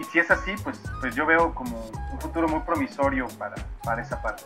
Y, 0.00 0.04
si 0.04 0.18
es 0.18 0.30
así, 0.30 0.52
pues, 0.64 0.80
pues 1.00 1.14
yo 1.14 1.24
veo 1.26 1.54
como 1.54 1.90
un 2.12 2.20
futuro 2.20 2.48
muy 2.48 2.60
promisorio 2.60 3.28
para, 3.38 3.54
para 3.84 4.02
esa 4.02 4.20
parte. 4.20 4.42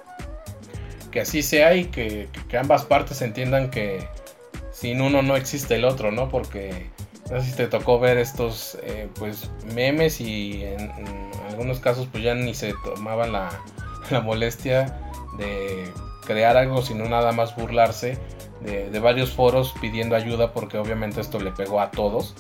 Que 1.11 1.23
así 1.23 1.42
sea 1.42 1.75
y 1.75 1.87
que, 1.87 2.28
que, 2.49 2.59
ambas 2.59 2.85
partes 2.85 3.23
entiendan 3.23 3.71
que 3.71 4.07
sin 4.73 5.00
uno 5.00 5.23
no 5.23 5.37
existe 5.37 5.76
el 5.76 5.85
otro, 5.85 6.11
¿no? 6.11 6.28
Porque 6.28 6.90
no 7.32 7.42
si 7.42 7.52
te 7.52 7.66
tocó 7.66 7.98
ver 7.98 8.18
estos 8.18 8.78
eh, 8.82 9.08
pues 9.18 9.50
memes 9.74 10.20
y 10.20 10.64
en, 10.64 10.92
algunos 11.48 11.80
casos 11.80 12.06
pues 12.10 12.22
ya 12.22 12.34
ni 12.34 12.54
se 12.54 12.74
tomaban 12.84 13.32
la, 13.32 13.50
la 14.10 14.20
molestia 14.20 14.98
de 15.38 15.90
crear 16.26 16.56
algo 16.56 16.82
sino 16.82 17.08
nada 17.08 17.32
más 17.32 17.56
burlarse 17.56 18.18
de, 18.64 18.98
varios 19.00 19.30
foros 19.30 19.74
pidiendo 19.80 20.16
ayuda 20.16 20.52
porque 20.52 20.78
obviamente 20.78 21.20
esto 21.20 21.40
le 21.40 21.52
pegó 21.52 21.80
a 21.80 21.90
todos. 21.90 22.34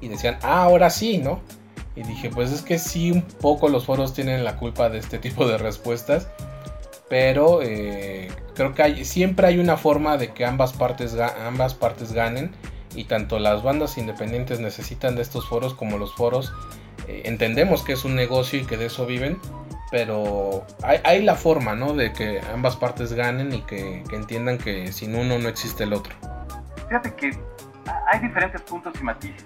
Y 0.00 0.08
decían, 0.08 0.38
ah, 0.42 0.62
ahora 0.62 0.90
sí, 0.90 1.18
¿no? 1.18 1.40
Y 1.94 2.02
dije, 2.02 2.30
pues 2.30 2.50
es 2.52 2.62
que 2.62 2.78
sí, 2.78 3.10
un 3.10 3.22
poco 3.22 3.68
los 3.68 3.84
foros 3.84 4.14
tienen 4.14 4.44
la 4.44 4.56
culpa 4.56 4.88
de 4.88 4.98
este 4.98 5.18
tipo 5.18 5.46
de 5.46 5.58
respuestas. 5.58 6.28
Pero 7.08 7.60
eh, 7.62 8.30
creo 8.54 8.74
que 8.74 9.04
siempre 9.04 9.48
hay 9.48 9.58
una 9.58 9.76
forma 9.76 10.16
de 10.16 10.32
que 10.32 10.44
ambas 10.44 10.72
partes, 10.72 11.16
ambas 11.18 11.74
partes 11.74 12.12
ganen. 12.12 12.52
Y 12.94 13.04
tanto 13.04 13.38
las 13.38 13.62
bandas 13.62 13.98
independientes 13.98 14.60
necesitan 14.60 15.14
de 15.14 15.22
estos 15.22 15.48
foros 15.48 15.74
como 15.74 15.98
los 15.98 16.14
foros 16.14 16.52
eh, 17.06 17.22
entendemos 17.24 17.82
que 17.82 17.92
es 17.92 18.04
un 18.04 18.14
negocio 18.14 18.60
y 18.60 18.64
que 18.64 18.76
de 18.76 18.86
eso 18.86 19.06
viven 19.06 19.38
pero 19.90 20.64
hay, 20.82 21.22
la 21.22 21.34
forma, 21.34 21.74
¿no? 21.74 21.94
De 21.94 22.12
que 22.12 22.40
ambas 22.54 22.76
partes 22.76 23.12
ganen 23.12 23.52
y 23.52 23.62
que, 23.62 24.04
entiendan 24.12 24.56
que 24.56 24.92
sin 24.92 25.16
uno 25.16 25.38
no 25.38 25.48
existe 25.48 25.82
el 25.82 25.92
otro. 25.92 26.14
Fíjate 26.88 27.12
que 27.14 27.36
hay 28.12 28.20
diferentes 28.20 28.62
puntos 28.62 28.94
y 29.00 29.02
matices. 29.02 29.44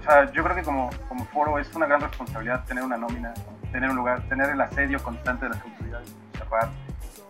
O 0.00 0.02
sea, 0.02 0.30
yo 0.32 0.42
creo 0.42 0.56
que 0.56 0.62
como, 0.62 0.90
como 1.08 1.24
foro 1.26 1.58
es 1.60 1.72
una 1.76 1.86
gran 1.86 2.00
responsabilidad 2.00 2.64
tener 2.64 2.82
una 2.82 2.96
nómina, 2.96 3.32
tener 3.70 3.90
un 3.90 3.96
lugar, 3.96 4.28
tener 4.28 4.50
el 4.50 4.60
asedio 4.60 5.00
constante 5.00 5.44
de 5.44 5.54
las 5.54 5.62
autoridades, 5.62 6.12
cerrar, 6.36 6.70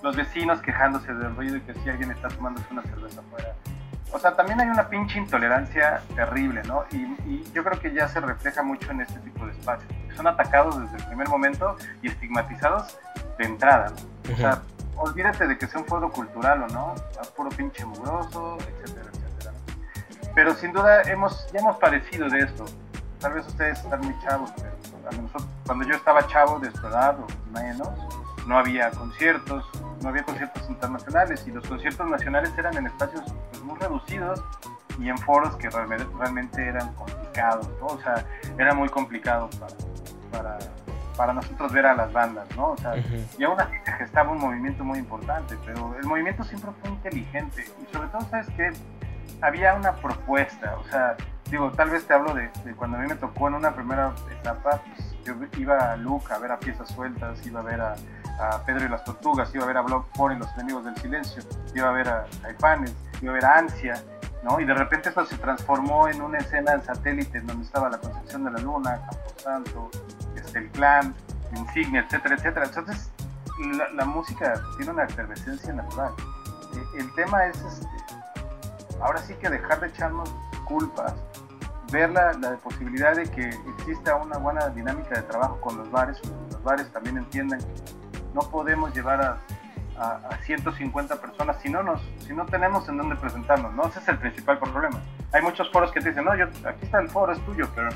los 0.02 0.16
vecinos 0.16 0.62
quejándose 0.62 1.12
del 1.12 1.37
ruido 1.37 1.56
y 1.56 1.61
que 1.61 1.75
si 1.75 1.90
alguien 1.90 2.11
está 2.11 2.28
tomándose 2.28 2.66
una 2.70 2.82
cerveza 2.82 3.20
afuera, 3.20 3.54
o 4.12 4.19
sea, 4.19 4.35
también 4.35 4.61
hay 4.61 4.69
una 4.69 4.88
pinche 4.88 5.19
intolerancia 5.19 6.02
terrible, 6.14 6.62
¿no? 6.64 6.85
Y, 6.93 7.45
yo 7.52 7.64
creo 7.64 7.81
que 7.81 7.93
ya 7.93 8.09
se 8.09 8.21
refleja 8.21 8.62
mucho 8.62 8.90
en 8.90 9.00
este 9.00 9.19
tipo 9.21 9.45
de 9.45 9.52
espacios. 9.52 9.93
Son 10.17 10.26
atacados 10.26 10.81
desde 10.81 10.97
el 10.97 11.05
primer 11.07 11.29
momento 11.29 11.76
y 12.02 12.09
estigmatizados 12.09 12.99
de 13.38 13.45
entrada, 13.45 13.90
¿no? 13.90 14.33
O 14.33 14.37
sea, 14.37 14.62
olvídate 14.97 15.47
de 15.47 15.59
que 15.59 15.67
sea 15.67 15.81
un 15.81 15.87
foro 15.87 16.11
cultural 16.11 16.62
o 16.62 16.69
no, 16.69 16.95
puro 17.37 17.50
pinche 17.50 17.85
mugroso, 17.85 18.59
etcétera, 18.61 19.11
etcétera. 19.12 19.52
Pero 20.35 20.55
sin 20.55 20.73
duda 20.73 21.02
hemos, 21.02 21.50
ya 21.52 21.61
hemos 21.61 21.76
padecido 21.79 22.29
de 22.29 22.40
esto. 22.40 22.64
Tal 23.21 23.33
vez 23.35 23.47
ustedes 23.47 23.79
están 23.79 24.00
muy 24.00 24.17
chavos, 24.21 24.50
pero 24.57 24.71
cuando 25.67 25.85
yo 25.85 25.95
estaba 25.95 26.26
chavo 26.26 26.59
de 26.59 26.71
su 26.71 26.87
edad 26.87 27.17
o 27.19 27.26
menos, 27.52 27.88
no 28.47 28.59
había 28.59 28.90
conciertos, 28.90 29.64
no 30.02 30.09
había 30.09 30.23
conciertos 30.23 30.69
internacionales 30.69 31.45
y 31.47 31.52
los 31.52 31.67
conciertos 31.67 32.09
nacionales 32.09 32.52
eran 32.57 32.76
en 32.76 32.87
espacios 32.87 33.23
muy 33.71 33.79
reducidos 33.79 34.43
y 34.99 35.09
en 35.09 35.19
foros 35.19 35.57
que 35.57 35.71
realmente, 35.71 36.67
eran 36.67 36.93
complicados, 36.95 37.69
¿no? 37.81 37.87
O 37.87 38.00
sea, 38.00 38.25
era 38.59 38.75
muy 38.75 38.89
complicado 38.89 39.49
para, 40.31 40.59
para, 41.17 41.33
nosotros 41.33 41.73
ver 41.73 41.87
a 41.87 41.95
las 41.95 42.12
bandas, 42.12 42.47
¿no? 42.57 42.73
O 42.73 42.77
sea, 42.77 42.95
y 43.39 43.45
aún 43.45 43.59
así 43.61 43.77
se 43.85 43.93
gestaba 43.93 44.31
un 44.31 44.39
movimiento 44.39 44.85
muy 44.85 44.99
importante, 44.99 45.57
pero 45.65 45.95
el 45.99 46.07
movimiento 46.07 46.45
siempre 46.45 46.71
fue 46.81 46.91
inteligente 46.91 47.65
y 47.81 47.93
sobre 47.93 48.09
todo, 48.09 48.23
¿sabes 48.31 48.49
qué? 48.57 48.73
Había 49.41 49.75
una 49.75 49.95
propuesta, 49.97 50.77
o 50.77 50.85
sea, 50.85 51.17
digo, 51.50 51.71
tal 51.73 51.91
vez 51.91 52.07
te 52.07 52.12
hablo 52.12 52.35
de, 52.35 52.50
cuando 52.77 52.99
a 52.99 53.00
mí 53.00 53.09
me 53.09 53.17
tocó 53.17 53.49
en 53.49 53.55
una 53.55 53.75
primera 53.75 54.12
etapa, 54.31 54.83
pues 54.95 55.17
yo 55.25 55.35
iba 55.59 55.93
a 55.93 55.97
Luca 55.97 56.35
a 56.35 56.39
ver 56.39 56.53
a 56.53 56.59
piezas 56.59 56.89
sueltas, 56.89 57.45
iba 57.47 57.61
a 57.61 57.62
ver 57.62 57.81
a 57.81 57.97
a 58.40 58.64
Pedro 58.64 58.87
y 58.87 58.88
las 58.88 59.04
Tortugas, 59.04 59.54
iba 59.54 59.64
a 59.64 59.66
ver 59.66 59.76
a 59.76 59.82
Block 59.82 60.06
y 60.16 60.38
los 60.38 60.52
Enemigos 60.54 60.85
del 60.85 60.97
Silencio, 60.97 61.42
iba 61.75 61.88
a 61.88 61.92
ver 61.92 62.09
a 62.09 62.26
Caifanes, 62.42 62.94
iba 63.20 63.32
a 63.32 63.35
ver 63.35 63.44
a 63.44 63.59
Ansia, 63.59 64.02
¿no? 64.42 64.59
Y 64.61 64.64
de 64.64 64.75
repente 64.75 65.11
eso 65.11 65.25
se 65.26 65.37
transformó 65.37 66.09
en 66.09 66.23
una 66.23 66.38
escena 66.38 66.73
en 66.73 66.82
satélite 66.82 67.40
donde 67.40 67.64
estaba 67.64 67.90
la 67.90 67.99
Concepción 67.99 68.44
de 68.44 68.52
la 68.52 68.59
Luna, 68.59 69.00
Camposanto, 69.11 69.90
este, 70.35 70.59
el 70.61 70.70
Clan, 70.70 71.14
Insignia, 71.54 72.00
etcétera, 72.00 72.37
etcétera. 72.37 72.66
Entonces, 72.66 73.11
la, 73.94 74.04
música 74.06 74.54
tiene 74.76 74.92
una 74.92 75.04
efervescencia 75.04 75.73
natural. 75.73 76.12
E, 76.75 77.00
el 77.00 77.14
tema 77.14 77.44
es, 77.47 77.61
este, 77.61 77.87
ahora 79.00 79.18
sí 79.18 79.35
que 79.35 79.50
dejar 79.50 79.80
de 79.80 79.88
echarnos 79.88 80.35
culpas, 80.64 81.14
ver 81.92 82.11
la, 82.11 82.32
la, 82.35 82.56
posibilidad 82.56 83.14
de 83.14 83.25
que 83.25 83.49
exista 83.76 84.14
una 84.14 84.38
buena 84.38 84.68
dinámica 84.70 85.16
de 85.16 85.23
trabajo 85.23 85.61
con 85.61 85.76
los 85.76 85.90
bares, 85.90 86.18
los 86.50 86.62
bares 86.62 86.90
también 86.92 87.18
entiendan 87.18 87.61
no 88.34 88.40
podemos 88.50 88.94
llevar 88.94 89.20
a, 89.20 89.38
150 90.44 91.20
personas 91.20 91.60
si 91.60 91.68
no, 91.68 91.82
nos, 91.82 92.00
si 92.26 92.32
no 92.32 92.46
tenemos 92.46 92.88
en 92.88 92.96
dónde 92.96 93.16
presentarnos, 93.16 93.75
¿no? 93.75 93.87
Ese 93.87 93.99
es 93.99 94.08
el 94.08 94.16
principal 94.16 94.58
problema. 94.58 94.99
Hay 95.30 95.42
muchos 95.42 95.70
foros 95.70 95.92
que 95.92 96.00
te 96.00 96.08
dicen, 96.08 96.25
no, 96.25 96.34
yo, 96.34 96.46
aquí 96.66 96.87
está 96.87 97.00
el 97.00 97.08
foro, 97.10 97.34
es 97.34 97.40
tuyo, 97.44 97.68
pero 97.75 97.90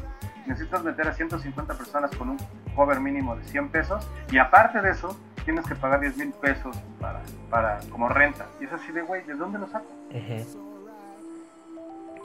necesitas 0.45 0.85
meter 0.85 1.09
a 1.09 1.15
150 1.15 1.73
personas 1.73 2.15
con 2.15 2.29
un 2.29 2.39
cover 2.77 3.01
mínimo 3.01 3.35
de 3.37 3.45
100 3.45 3.71
pesos 3.71 4.07
y 4.31 4.37
aparte 4.37 4.83
de 4.83 4.91
eso 4.91 5.19
tienes 5.45 5.67
que 5.67 5.75
pagar 5.75 6.01
10 6.01 6.17
mil 6.19 6.33
pesos 6.33 6.77
para, 7.01 7.23
para, 7.49 7.81
como 7.91 8.09
renta. 8.09 8.47
Y 8.61 8.65
es 8.65 8.73
así 8.73 8.93
de, 8.93 9.03
güey, 9.03 9.25
¿de 9.25 9.35
dónde 9.35 9.59
lo 9.59 9.67
saco? 9.69 9.87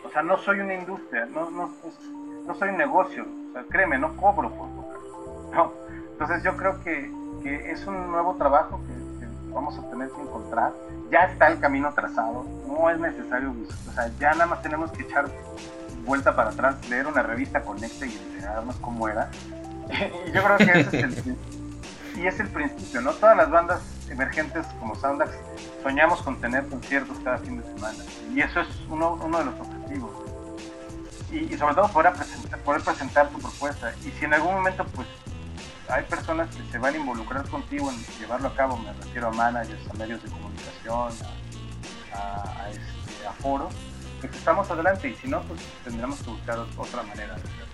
O 0.06 0.10
sea, 0.10 0.24
no 0.24 0.38
soy 0.38 0.60
una 0.60 0.74
industria, 0.74 1.26
no, 1.26 1.50
no, 1.52 1.72
no 2.46 2.56
soy 2.56 2.70
un 2.70 2.78
negocio. 2.78 3.26
O 3.50 3.54
sea, 3.54 3.64
créeme, 3.70 3.98
no 3.98 4.16
cobro 4.16 4.50
por 4.50 4.70
tocar. 4.70 5.00
No. 5.54 5.74
Entonces 6.12 6.44
yo 6.44 6.56
creo 6.58 6.82
que 6.82 7.12
que 7.42 7.72
es 7.72 7.86
un 7.88 8.12
nuevo 8.12 8.36
trabajo 8.36 8.80
que, 8.86 9.00
vamos 9.54 9.78
a 9.80 9.90
tener 9.90 10.10
que 10.10 10.22
encontrar. 10.22 10.74
Ya 11.12 11.24
está 11.26 11.48
el 11.48 11.60
camino 11.60 11.92
trazado, 11.94 12.46
no 12.68 12.90
es 12.90 13.00
necesario, 13.00 13.52
o 13.52 13.92
sea, 13.94 14.12
ya 14.20 14.32
nada 14.34 14.46
más 14.46 14.62
tenemos 14.62 14.92
que 14.92 15.04
echar 15.04 15.28
vuelta 16.06 16.36
para 16.36 16.52
atrás, 16.52 16.76
leer 16.90 17.08
una 17.08 17.24
revista 17.24 17.62
Conecta 17.62 18.06
y 18.06 18.16
enterarnos 18.16 18.76
cómo 18.78 19.08
era. 19.10 19.30
y 20.28 20.32
yo 20.32 20.44
creo 20.44 20.58
que 20.58 20.80
ese 20.80 21.00
es 21.00 21.04
el, 21.04 21.36
y 22.16 22.28
es 22.28 22.40
el 22.40 22.48
principio, 22.50 23.02
¿no? 23.02 23.12
Todas 23.14 23.38
las 23.38 23.50
bandas 23.50 23.82
emergentes 24.10 24.66
como 24.80 24.96
Soundax 24.96 25.32
soñamos 25.84 26.22
con 26.22 26.40
tener 26.42 26.68
conciertos 26.68 27.18
cada 27.24 27.38
fin 27.38 27.62
de 27.62 27.64
semana 27.74 28.04
y 28.34 28.42
eso 28.42 28.62
es 28.62 28.68
uno, 28.90 29.20
uno 29.24 29.40
de 29.40 29.46
los 29.46 29.60
objetivos. 29.60 30.12
Y, 31.32 31.56
sobre 31.58 31.76
todo 31.76 31.88
poder 31.90 32.12
presentar, 32.14 32.60
poder 32.62 32.82
presentar 32.82 33.30
tu 33.30 33.40
propuesta 33.40 33.94
y 34.04 34.10
si 34.12 34.26
en 34.26 34.34
algún 34.34 34.56
momento 34.56 34.84
pues 34.96 35.08
hay 35.90 36.04
personas 36.04 36.56
que 36.56 36.64
se 36.72 36.78
van 36.78 36.94
a 36.94 36.98
involucrar 36.98 37.48
contigo 37.48 37.92
en 37.92 37.98
llevarlo 38.20 38.50
a 38.50 38.56
cabo, 38.56 38.78
me 38.78 38.94
refiero 38.94 39.28
a 39.28 39.32
managers, 39.32 39.82
a 39.90 39.94
medios 39.94 40.24
de 40.24 40.30
comunicación, 40.30 41.12
a, 42.14 42.64
a, 42.64 42.70
este, 42.70 43.28
a 43.28 43.34
foros, 43.34 43.74
pues 44.22 44.34
estamos 44.36 44.70
adelante 44.70 45.10
y 45.10 45.16
si 45.16 45.28
no, 45.28 45.42
pues 45.44 45.62
tendremos 45.84 46.20
que 46.22 46.30
buscar 46.30 46.60
otra 46.78 47.04
manera 47.04 47.36
de 47.36 47.42
hacerlo. 47.42 47.66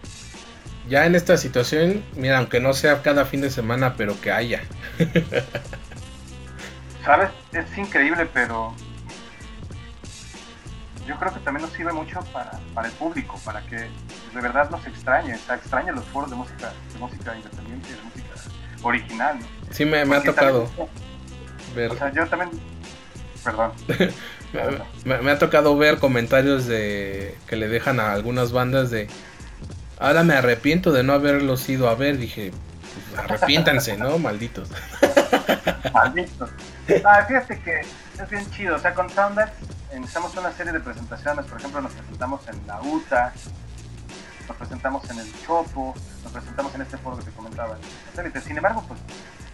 Ya 0.88 1.06
en 1.06 1.16
esta 1.16 1.36
situación, 1.38 2.04
mira, 2.16 2.38
aunque 2.38 2.60
no 2.60 2.74
sea 2.74 3.02
cada 3.02 3.26
fin 3.26 3.42
de 3.42 3.50
semana, 3.50 3.96
pero 3.96 4.20
que 4.22 4.32
haya. 4.32 4.62
Sabes, 7.04 7.30
es 7.54 7.78
increíble, 7.78 8.28
pero 8.32 8.76
yo 11.06 11.18
creo 11.18 11.34
que 11.34 11.40
también 11.42 11.64
nos 11.66 11.74
sirve 11.74 11.94
mucho 11.94 12.20
para, 12.34 12.52
para 12.74 12.88
el 12.88 12.94
público, 12.94 13.40
para 13.46 13.62
que 13.62 13.76
de 13.78 14.42
verdad 14.42 14.70
nos 14.70 14.86
extrañe, 14.88 15.34
extrañe 15.34 15.92
los 15.92 16.04
foros 16.06 16.30
de 16.30 16.36
música, 16.36 16.74
de 16.94 17.00
música 17.00 17.36
independiente, 17.36 17.90
de 17.94 18.02
música 18.02 18.26
original. 18.82 19.40
Sí, 19.72 19.86
me, 19.86 20.00
ha 20.00 20.24
tocado 20.24 20.70
ver. 21.76 21.92
O 21.92 21.96
sea, 21.96 22.12
yo 22.12 22.26
también. 22.28 22.52
Perdón. 23.44 23.72
me, 25.06 25.32
ha 25.32 25.40
tocado 25.40 25.78
ver 25.78 26.00
comentarios 26.00 26.66
de 26.66 27.38
que 27.48 27.56
le 27.56 27.68
dejan 27.68 28.00
a 28.00 28.14
algunas 28.14 28.52
bandas 28.52 28.90
de. 28.90 29.08
Ahora 30.00 30.24
me 30.24 30.34
arrepiento 30.34 30.92
de 30.92 31.04
no 31.04 31.14
haberlos 31.14 31.68
ido 31.70 31.88
a 31.90 31.96
ver. 31.96 32.18
Dije, 32.18 32.52
arrepiéntanse, 33.18 33.98
¿no? 33.98 34.18
Malditos. 34.18 34.70
Malditos. 35.94 36.50
Ah, 37.04 37.26
fíjate 37.28 37.60
que 37.60 37.82
es 37.82 38.30
bien 38.30 38.50
chido. 38.52 38.76
O 38.76 38.80
sea, 38.80 38.94
con 38.94 39.10
Sounders 39.10 39.52
iniciamos 39.96 40.36
una 40.36 40.52
serie 40.52 40.74
de 40.74 40.80
presentaciones. 40.80 41.46
Por 41.46 41.60
ejemplo, 41.60 41.82
nos 41.82 41.94
presentamos 41.94 42.48
en 42.48 42.68
la 42.68 42.82
UTA, 42.82 43.34
nos 44.48 44.58
presentamos 44.58 45.10
en 45.10 45.20
el 45.20 45.46
Chopo, 45.46 45.96
nos 46.24 46.32
presentamos 46.32 46.76
en 46.76 46.82
este 46.82 46.98
foro 46.98 47.18
que 47.18 47.24
te 47.24 47.32
comentaba, 47.32 47.78
en 48.18 48.42
Sin 48.42 48.58
embargo, 48.58 48.84
pues, 48.88 49.00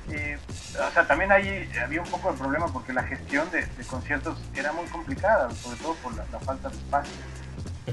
eh, 0.09 0.37
o 0.73 0.91
sea, 0.91 1.07
también 1.07 1.31
ahí 1.31 1.69
había 1.81 2.01
un 2.01 2.09
poco 2.09 2.31
de 2.31 2.37
problema 2.37 2.67
porque 2.67 2.91
la 2.93 3.03
gestión 3.03 3.49
de, 3.51 3.67
conciertos 3.85 4.37
era 4.55 4.71
muy 4.71 4.85
complicada, 4.87 5.49
sobre 5.51 5.77
todo 5.77 5.95
por 5.95 6.15
la, 6.15 6.23
falta 6.39 6.69
de 6.69 6.75
espacio. 6.75 7.13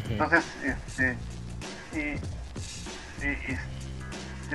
Entonces, 0.08 0.44
este, 0.64 1.16
eh, 1.94 2.20
eh, 3.22 3.38
este, 3.48 3.77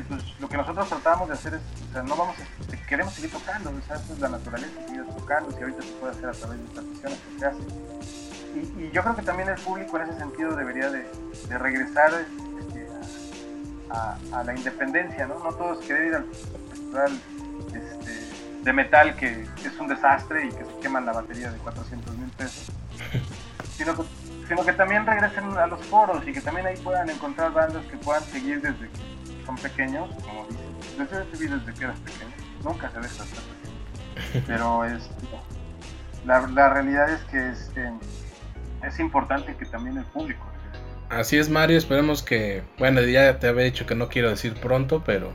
pues, 0.01 0.39
lo 0.39 0.49
que 0.49 0.57
nosotros 0.57 0.89
tratábamos 0.89 1.27
de 1.27 1.33
hacer 1.35 1.53
es, 1.55 1.61
o 1.89 1.93
sea, 1.93 2.03
no 2.03 2.15
vamos 2.15 2.35
a, 2.39 2.87
queremos 2.87 3.13
seguir 3.13 3.31
tocando, 3.31 3.69
o 3.69 3.81
sea, 3.87 3.95
esa 3.95 4.13
es 4.13 4.19
la 4.19 4.29
naturaleza, 4.29 4.87
seguir 4.87 5.05
tocando, 5.05 5.51
y 5.51 5.61
ahorita 5.61 5.81
se 5.81 5.91
puede 5.93 6.11
hacer 6.13 6.29
a 6.29 6.31
través 6.31 6.59
de 6.59 6.65
estas 6.65 6.85
sesiones 6.85 7.19
que 7.19 7.39
se 7.39 7.45
hacen 7.45 7.93
y, 8.55 8.91
yo 8.91 9.01
creo 9.01 9.15
que 9.15 9.23
también 9.23 9.49
el 9.49 9.55
público 9.55 9.97
en 9.97 10.09
ese 10.09 10.19
sentido 10.19 10.55
debería 10.55 10.89
de, 10.89 11.07
regresar 11.57 12.11
este, 12.59 12.87
a, 13.89 14.43
la 14.43 14.55
independencia, 14.55 15.25
¿no? 15.27 15.39
No 15.39 15.53
todos 15.53 15.83
quieren 15.85 16.07
ir 16.07 16.15
al 16.15 16.25
festival 16.25 17.19
este, 17.67 18.63
de 18.63 18.73
metal 18.73 19.15
que, 19.15 19.47
es 19.63 19.79
un 19.79 19.87
desastre 19.87 20.45
y 20.45 20.49
que 20.49 20.65
se 20.65 20.79
queman 20.81 21.05
la 21.05 21.13
batería 21.13 21.51
de 21.51 21.57
400 21.59 22.17
mil 22.17 22.29
pesos, 22.31 22.71
sino 23.75 23.95
que, 23.95 24.03
sino 24.47 24.63
que 24.63 24.73
también 24.73 25.05
regresen 25.05 25.57
a 25.57 25.67
los 25.67 25.83
foros 25.87 26.27
y 26.27 26.33
que 26.33 26.41
también 26.41 26.67
ahí 26.67 26.77
puedan 26.77 27.09
encontrar 27.09 27.53
bandas 27.53 27.85
que 27.85 27.97
puedan 27.97 28.23
seguir 28.23 28.61
desde 28.61 28.89
que 28.89 29.12
son 29.45 29.55
pequeños, 29.57 30.09
como 30.23 30.45
dicen, 30.47 30.97
desde, 30.97 31.47
desde 31.57 31.73
que 31.73 31.83
eras 31.83 31.99
pequeño, 31.99 32.31
nunca 32.63 32.89
se 32.91 32.99
deja 32.99 33.23
estar 33.23 33.43
pequeño, 33.43 34.43
pero 34.47 34.85
es, 34.85 35.09
la, 36.25 36.47
la 36.47 36.69
realidad 36.69 37.09
es 37.11 37.21
que 37.23 37.49
este, 37.49 37.91
es 38.85 38.99
importante 38.99 39.55
que 39.55 39.65
también 39.65 39.97
el 39.97 40.05
público. 40.05 40.45
Así 41.09 41.37
es, 41.37 41.49
Mario. 41.49 41.77
Esperemos 41.77 42.23
que. 42.23 42.63
Bueno, 42.79 43.01
ya 43.01 43.39
te 43.39 43.47
había 43.47 43.65
dicho 43.65 43.85
que 43.85 43.95
no 43.95 44.09
quiero 44.09 44.29
decir 44.29 44.55
pronto, 44.55 45.03
pero. 45.05 45.31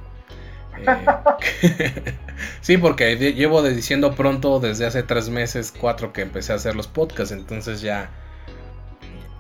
Eh, 0.77 2.17
sí, 2.61 2.79
porque 2.79 3.17
llevo 3.17 3.63
diciendo 3.63 4.15
pronto 4.15 4.61
desde 4.61 4.87
hace 4.87 5.03
tres 5.03 5.29
meses, 5.29 5.73
cuatro 5.79 6.13
que 6.13 6.23
empecé 6.23 6.53
a 6.53 6.57
hacer 6.57 6.75
los 6.75 6.89
podcasts. 6.89 7.33
Entonces 7.33 7.81
ya. 7.81 8.11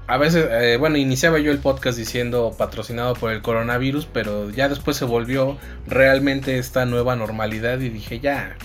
A 0.08 0.16
veces, 0.16 0.48
eh, 0.50 0.78
bueno, 0.78 0.96
iniciaba 0.96 1.38
yo 1.38 1.52
el 1.52 1.58
podcast 1.58 1.98
diciendo 1.98 2.54
patrocinado 2.56 3.12
por 3.12 3.30
el 3.30 3.42
coronavirus, 3.42 4.06
pero 4.06 4.48
ya 4.48 4.70
después 4.70 4.96
se 4.96 5.04
volvió 5.04 5.58
realmente 5.86 6.58
esta 6.58 6.86
nueva 6.86 7.14
normalidad 7.14 7.78
y 7.80 7.90
dije 7.90 8.18
ya, 8.18 8.56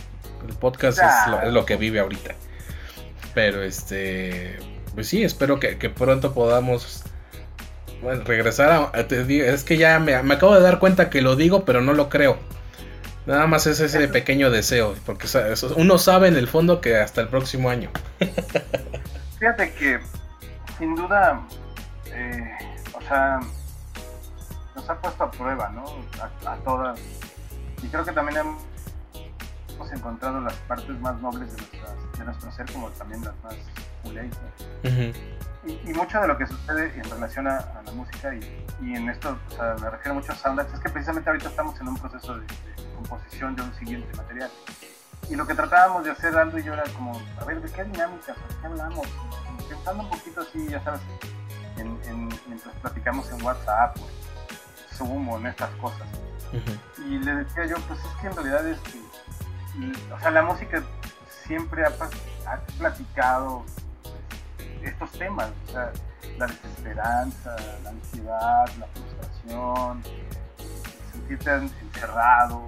el 0.48 0.56
podcast 0.56 1.00
es 1.00 1.52
lo 1.52 1.66
que 1.66 1.76
vive 1.76 2.00
ahorita. 2.00 2.36
Pero 3.34 3.62
este, 3.62 4.58
pues 4.96 5.10
sí, 5.10 5.22
espero 5.22 5.60
que, 5.60 5.76
pronto 5.90 6.34
podamos 6.34 7.04
bueno, 8.02 8.24
regresar 8.24 8.92
a... 8.94 9.00
es 9.02 9.64
que 9.66 9.76
ya 9.76 10.00
me, 10.00 10.16
acabo 10.16 10.56
de 10.56 10.62
dar 10.62 10.80
cuenta 10.80 11.10
que 11.10 11.22
lo 11.22 11.36
digo, 11.36 11.66
pero 11.66 11.82
no 11.82 11.92
lo 11.92 12.08
creo. 12.08 12.38
Nada 13.26 13.48
más 13.48 13.68
es 13.68 13.82
ese 13.82 14.08
pequeño 14.08 14.50
deseo, 14.50 14.96
porque 15.06 15.28
uno 15.76 15.98
sabe 15.98 16.30
en 16.30 16.38
el 16.38 16.48
fondo 16.48 16.80
que 16.80 16.96
hasta 16.96 17.20
el 17.20 17.28
próximo 17.28 17.70
año. 17.70 17.90
Fíjate 19.40 19.74
que, 19.74 20.00
sin 20.84 20.96
duda, 20.96 21.40
eh, 22.08 22.52
o 22.94 23.00
sea, 23.00 23.40
nos 24.76 24.90
ha 24.90 24.96
puesto 25.00 25.24
a 25.24 25.32
prueba, 25.32 25.70
¿no? 25.70 25.86
A, 26.46 26.58
todas. 26.58 27.00
Y 27.82 27.88
creo 27.88 28.04
que 28.04 28.12
también 28.12 28.40
hemos 28.40 29.92
encontrado 29.94 30.42
las 30.42 30.56
partes 30.68 31.00
más 31.00 31.22
nobles 31.22 31.56
de, 31.56 31.64
de 32.18 32.26
nuestro 32.26 32.52
ser, 32.52 32.70
como 32.74 32.90
también 32.90 33.24
las 33.24 33.34
más 33.46 33.56
y, 35.66 35.94
mucho 35.94 36.20
de 36.20 36.28
lo 36.28 36.38
que 36.38 36.46
sucede 36.46 36.92
en 37.00 37.10
relación 37.10 37.48
a, 37.48 37.82
la 37.86 37.92
música 37.94 38.36
y, 38.36 38.94
en 38.94 39.08
esto 39.08 39.38
o 39.48 39.56
sea, 39.56 39.76
me 39.80 39.90
refiero 39.90 40.16
mucho 40.16 40.34
a 40.34 40.36
Soundlax 40.36 40.74
es 40.74 40.80
que 40.82 40.90
precisamente 40.90 41.30
ahorita 41.30 41.48
estamos 41.48 41.80
en 41.80 41.88
un 41.88 41.96
proceso 41.96 42.38
de, 42.38 42.46
composición 42.96 43.56
de 43.56 43.62
un 43.62 43.74
siguiente 43.76 44.18
material. 44.18 44.52
Y 45.30 45.36
lo 45.38 45.48
que 45.48 45.56
tratábamos 45.56 46.04
de 46.04 46.12
hacer 46.12 46.36
Aldo 46.36 46.60
y 46.60 46.64
yo 46.64 46.74
era 46.74 46.84
como, 46.94 47.18
a 47.40 47.46
ver, 47.46 47.62
¿de 47.62 47.72
qué 47.72 47.86
dinámicas? 47.86 48.36
¿De 48.36 48.56
qué 48.60 48.68
hablamos? 48.68 49.08
Pensando 49.70 50.04
un 50.04 50.10
poquito 50.10 50.42
así, 50.42 50.68
ya 50.68 50.84
sabes, 50.84 51.02
en, 51.78 52.30
mientras 52.48 52.76
platicamos 52.82 53.32
en 53.32 53.42
WhatsApp 53.44 53.98
o 53.98 54.02
en 54.02 54.98
Zoom 54.98 55.30
o 55.30 55.38
en 55.38 55.48
estas 55.48 55.70
cosas. 55.76 56.08
Y 57.08 57.18
le 57.20 57.36
decía 57.36 57.66
yo, 57.66 57.76
pues 57.88 58.00
es 58.00 58.22
que 58.22 58.28
en 58.28 58.36
realidad 58.36 58.68
es 58.68 58.80
que, 58.80 59.00
o 60.14 60.20
sea, 60.20 60.32
la 60.32 60.44
música 60.44 60.84
siempre 61.46 61.84
ha, 61.84 61.90
ha 62.52 62.58
platicado 62.78 63.66
estos 64.84 65.12
temas, 65.14 65.50
o 65.68 65.72
sea, 65.72 65.92
la 66.38 66.48
desesperanza, 66.48 67.56
la 67.84 67.90
ansiedad, 67.90 68.70
la 68.80 68.88
frustración, 68.88 70.04
sentirte 71.12 71.52
encerrado. 71.54 72.62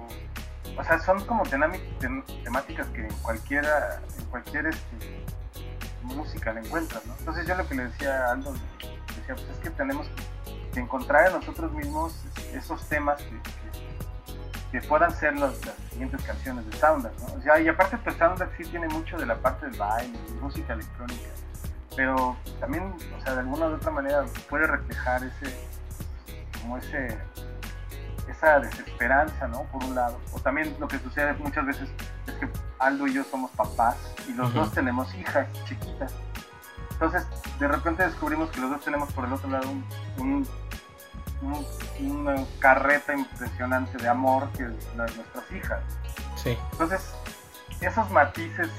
O 0.78 0.84
sea, 0.84 0.98
son 0.98 1.24
como 1.26 1.42
temáticas 1.44 2.86
que 2.88 3.06
en 3.06 3.14
cualquiera, 3.22 4.00
en 4.18 4.24
cualquier 4.26 4.66
este, 4.66 5.24
música 6.14 6.52
le 6.52 6.60
encuentras, 6.60 7.04
¿no? 7.06 7.14
Entonces 7.18 7.46
yo 7.46 7.54
lo 7.54 7.66
que 7.68 7.74
le 7.74 7.84
decía 7.84 8.26
a 8.26 8.32
Aldo, 8.32 8.52
decía, 8.52 9.34
pues 9.34 9.48
es 9.48 9.58
que 9.58 9.70
tenemos 9.70 10.08
que 10.72 10.80
encontrar 10.80 11.28
en 11.28 11.34
nosotros 11.34 11.72
mismos 11.72 12.14
esos 12.52 12.86
temas 12.88 13.22
que, 13.22 13.66
puedan 14.88 15.10
ser 15.10 15.34
las 15.38 15.54
siguientes 15.90 16.22
canciones 16.22 16.70
de 16.70 16.76
Soundtrack, 16.76 17.18
¿no? 17.20 17.38
O 17.38 17.40
sea, 17.40 17.58
y 17.58 17.66
aparte 17.66 17.96
pues 17.96 18.14
Soundtrack 18.16 18.58
sí 18.58 18.64
tiene 18.64 18.86
mucho 18.88 19.16
de 19.16 19.24
la 19.24 19.36
parte 19.36 19.64
del 19.70 19.78
baile, 19.78 20.18
de 20.18 20.34
música 20.34 20.74
electrónica 20.74 21.30
pero 21.96 22.36
también, 22.60 22.94
o 23.16 23.20
sea, 23.22 23.32
de 23.32 23.40
alguna 23.40 23.66
u 23.66 23.74
otra 23.74 23.90
manera 23.90 24.24
puede 24.50 24.66
reflejar 24.66 25.24
ese, 25.24 25.56
como 26.60 26.76
ese, 26.76 27.18
esa 28.28 28.60
desesperanza, 28.60 29.48
¿no? 29.48 29.62
Por 29.64 29.82
un 29.82 29.94
lado. 29.94 30.20
O 30.32 30.38
también 30.38 30.76
lo 30.78 30.86
que 30.86 30.98
sucede 30.98 31.32
muchas 31.34 31.64
veces 31.64 31.88
es 32.26 32.34
que 32.34 32.48
Aldo 32.78 33.06
y 33.06 33.14
yo 33.14 33.24
somos 33.24 33.50
papás 33.52 33.96
y 34.28 34.32
los 34.32 34.52
dos 34.52 34.72
tenemos 34.72 35.14
hijas 35.14 35.46
chiquitas. 35.64 36.12
Entonces, 36.92 37.26
de 37.58 37.68
repente 37.68 38.04
descubrimos 38.04 38.50
que 38.50 38.60
los 38.60 38.70
dos 38.70 38.80
tenemos 38.82 39.12
por 39.12 39.26
el 39.26 39.32
otro 39.32 39.50
lado 39.50 39.68
un, 40.18 40.46
una 42.00 42.36
carreta 42.58 43.14
impresionante 43.14 43.98
de 43.98 44.08
amor 44.08 44.48
que 44.52 44.64
es 44.64 44.96
la 44.96 45.04
de 45.04 45.14
nuestras 45.16 45.50
hijas. 45.52 45.80
Sí. 46.36 46.56
Entonces, 46.72 47.14
esos 47.80 48.10
matices 48.10 48.70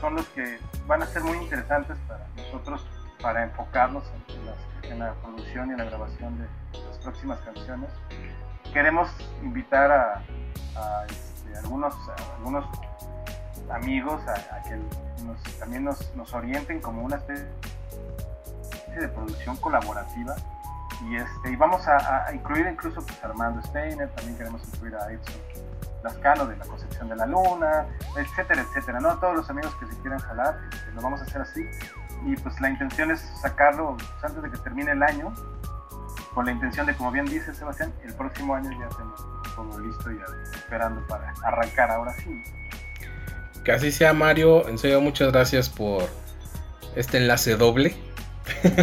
son 0.00 0.16
los 0.16 0.26
que 0.28 0.58
van 0.86 1.02
a 1.02 1.06
ser 1.06 1.22
muy 1.22 1.38
interesantes 1.38 1.96
para 2.08 2.26
nosotros 2.36 2.84
para 3.22 3.44
enfocarnos 3.44 4.04
en, 4.82 4.98
la 4.98 5.12
producción 5.14 5.68
y 5.68 5.72
en 5.72 5.78
la 5.78 5.84
grabación 5.84 6.38
de 6.38 6.78
las 6.88 6.98
próximas 6.98 7.38
canciones. 7.40 7.90
Queremos 8.72 9.08
invitar 9.42 9.92
a, 9.92 11.04
este, 11.06 11.56
algunos, 11.58 11.94
algunos 12.36 12.64
amigos 13.72 14.22
a, 14.26 14.62
que 14.62 14.78
también 15.58 15.84
nos, 15.84 16.34
orienten 16.34 16.80
como 16.80 17.02
una 17.02 17.16
especie 17.16 17.46
de 18.98 19.08
producción 19.08 19.56
colaborativa 19.56 20.34
y, 21.02 21.16
este, 21.16 21.50
y 21.50 21.56
vamos 21.56 21.86
a, 21.88 22.32
incluir 22.32 22.66
incluso 22.66 23.02
pues, 23.02 23.22
a 23.24 23.28
Armando 23.28 23.62
Steiner, 23.62 24.10
también 24.10 24.36
queremos 24.36 24.62
incluir 24.68 24.96
a 24.96 25.10
Edson 25.10 25.34
Lascano 26.02 26.46
de 26.46 26.56
la 26.56 26.64
concepción 26.64 27.08
de 27.08 27.16
la 27.16 27.26
luna, 27.26 27.86
etcétera, 28.16 28.62
etcétera, 28.62 29.00
¿no? 29.00 29.18
Todos 29.18 29.36
los 29.36 29.50
amigos 29.50 29.74
que 29.76 29.86
se 29.86 29.96
quieran 30.00 30.18
jalar, 30.18 30.58
este, 30.72 30.92
lo 30.92 31.02
vamos 31.02 31.20
a 31.20 31.24
hacer 31.24 31.42
así. 31.42 31.64
Y 32.24 32.36
pues 32.36 32.58
la 32.60 32.70
intención 32.70 33.10
es 33.10 33.20
sacarlo 33.40 33.96
pues, 33.96 34.24
antes 34.24 34.42
de 34.42 34.50
que 34.50 34.58
termine 34.58 34.92
el 34.92 35.02
año, 35.02 35.32
con 36.34 36.46
la 36.46 36.52
intención 36.52 36.86
de, 36.86 36.94
como 36.94 37.10
bien 37.10 37.26
dice 37.26 37.54
Sebastián, 37.54 37.92
el 38.02 38.14
próximo 38.14 38.54
año 38.54 38.70
ya 38.70 38.88
tenemos 38.88 39.26
todo 39.54 39.78
listo 39.80 40.10
y 40.12 40.20
esperando 40.54 41.06
para 41.06 41.32
arrancar 41.42 41.90
ahora 41.90 42.12
sí. 42.14 42.42
Que 43.70 43.76
así 43.76 43.92
sea 43.92 44.12
Mario, 44.12 44.68
en 44.68 44.78
serio 44.78 45.00
muchas 45.00 45.30
gracias 45.30 45.68
por 45.68 46.08
este 46.96 47.18
enlace 47.18 47.54
doble. 47.54 47.94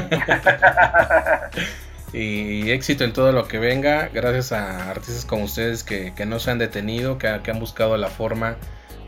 y 2.13 2.71
éxito 2.71 3.03
en 3.03 3.11
todo 3.11 3.33
lo 3.33 3.49
que 3.49 3.59
venga. 3.59 4.09
Gracias 4.13 4.53
a 4.53 4.89
artistas 4.89 5.25
como 5.25 5.43
ustedes 5.43 5.83
que, 5.83 6.13
no 6.25 6.39
se 6.39 6.51
han 6.51 6.57
detenido, 6.57 7.17
que, 7.17 7.27
han 7.27 7.59
buscado 7.59 7.97
la 7.97 8.07
forma 8.07 8.55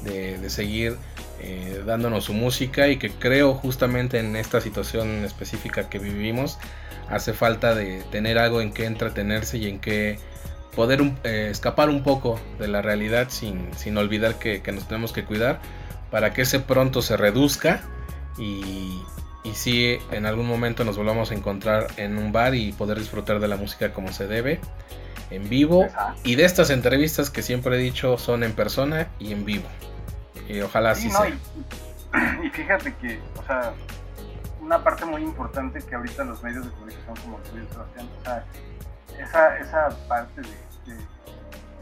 de, 0.02 0.50
seguir 0.50 0.98
eh, 1.40 1.82
dándonos 1.86 2.26
su 2.26 2.34
música 2.34 2.90
y 2.90 2.98
que 2.98 3.12
creo 3.12 3.54
justamente 3.54 4.20
en 4.20 4.36
esta 4.36 4.60
situación 4.60 5.24
específica 5.24 5.88
que 5.88 5.98
vivimos 5.98 6.60
hace 7.08 7.32
falta 7.32 7.74
de 7.74 8.04
tener 8.12 8.38
algo 8.38 8.60
en 8.60 8.74
que 8.74 8.84
entretenerse 8.84 9.60
y 9.60 9.70
en 9.70 9.80
que 9.80 10.20
poder 10.76 11.02
eh, 11.24 11.50
escapar 11.52 11.90
un 11.90 12.04
poco 12.04 12.40
de 12.60 12.68
la 12.68 12.82
realidad 12.82 13.28
sin, 13.30 13.74
sin 13.76 13.98
olvidar 13.98 14.36
que, 14.36 14.62
que, 14.62 14.72
nos 14.72 14.88
tenemos 14.88 15.14
que 15.14 15.26
cuidar 15.26 15.60
para 16.12 16.34
que 16.34 16.44
ese 16.44 16.60
pronto 16.60 17.02
se 17.02 17.18
reduzca 17.18 17.82
y, 18.38 19.02
y 19.44 19.54
si 19.54 19.98
en 20.12 20.26
algún 20.26 20.48
momento 20.48 20.84
nos 20.84 20.98
volvamos 20.98 21.32
a 21.32 21.34
encontrar 21.34 21.88
en 21.98 22.18
un 22.18 22.32
bar 22.32 22.56
y 22.56 22.72
poder 22.74 23.00
disfrutar 23.00 23.40
de 23.40 23.48
la 23.48 23.58
música 23.58 23.94
como 23.94 24.12
se 24.12 24.28
debe, 24.28 24.60
en 25.32 25.50
vivo, 25.50 25.88
y 26.24 26.36
de 26.36 26.46
estas 26.46 26.70
entrevistas 26.70 27.30
que 27.30 27.42
siempre 27.42 27.76
he 27.76 27.80
dicho 27.80 28.18
son 28.18 28.44
en 28.44 28.54
persona 28.54 29.08
y 29.20 29.32
en 29.32 29.46
vivo. 29.46 29.68
Y 30.48 30.62
ojalá 30.62 30.92
así 30.92 31.10
sea. 31.10 31.32
Y, 32.44 32.50
fíjate 32.50 32.96
que, 32.96 33.20
o 33.38 33.46
sea, 33.46 33.72
una 34.60 34.84
parte 34.84 35.06
muy 35.06 35.22
importante 35.22 35.80
que 35.80 35.94
ahorita 35.94 36.24
los 36.24 36.42
medios 36.42 36.66
de 36.66 36.72
comunicación 36.72 37.16
como 37.18 37.38
el 37.38 37.44
tuyo, 37.44 37.66
Sebastián, 37.72 38.10
o 38.20 38.24
sea, 38.24 38.46
esa, 39.20 39.58
esa 39.58 39.90
parte 40.08 40.42
de, 40.42 40.98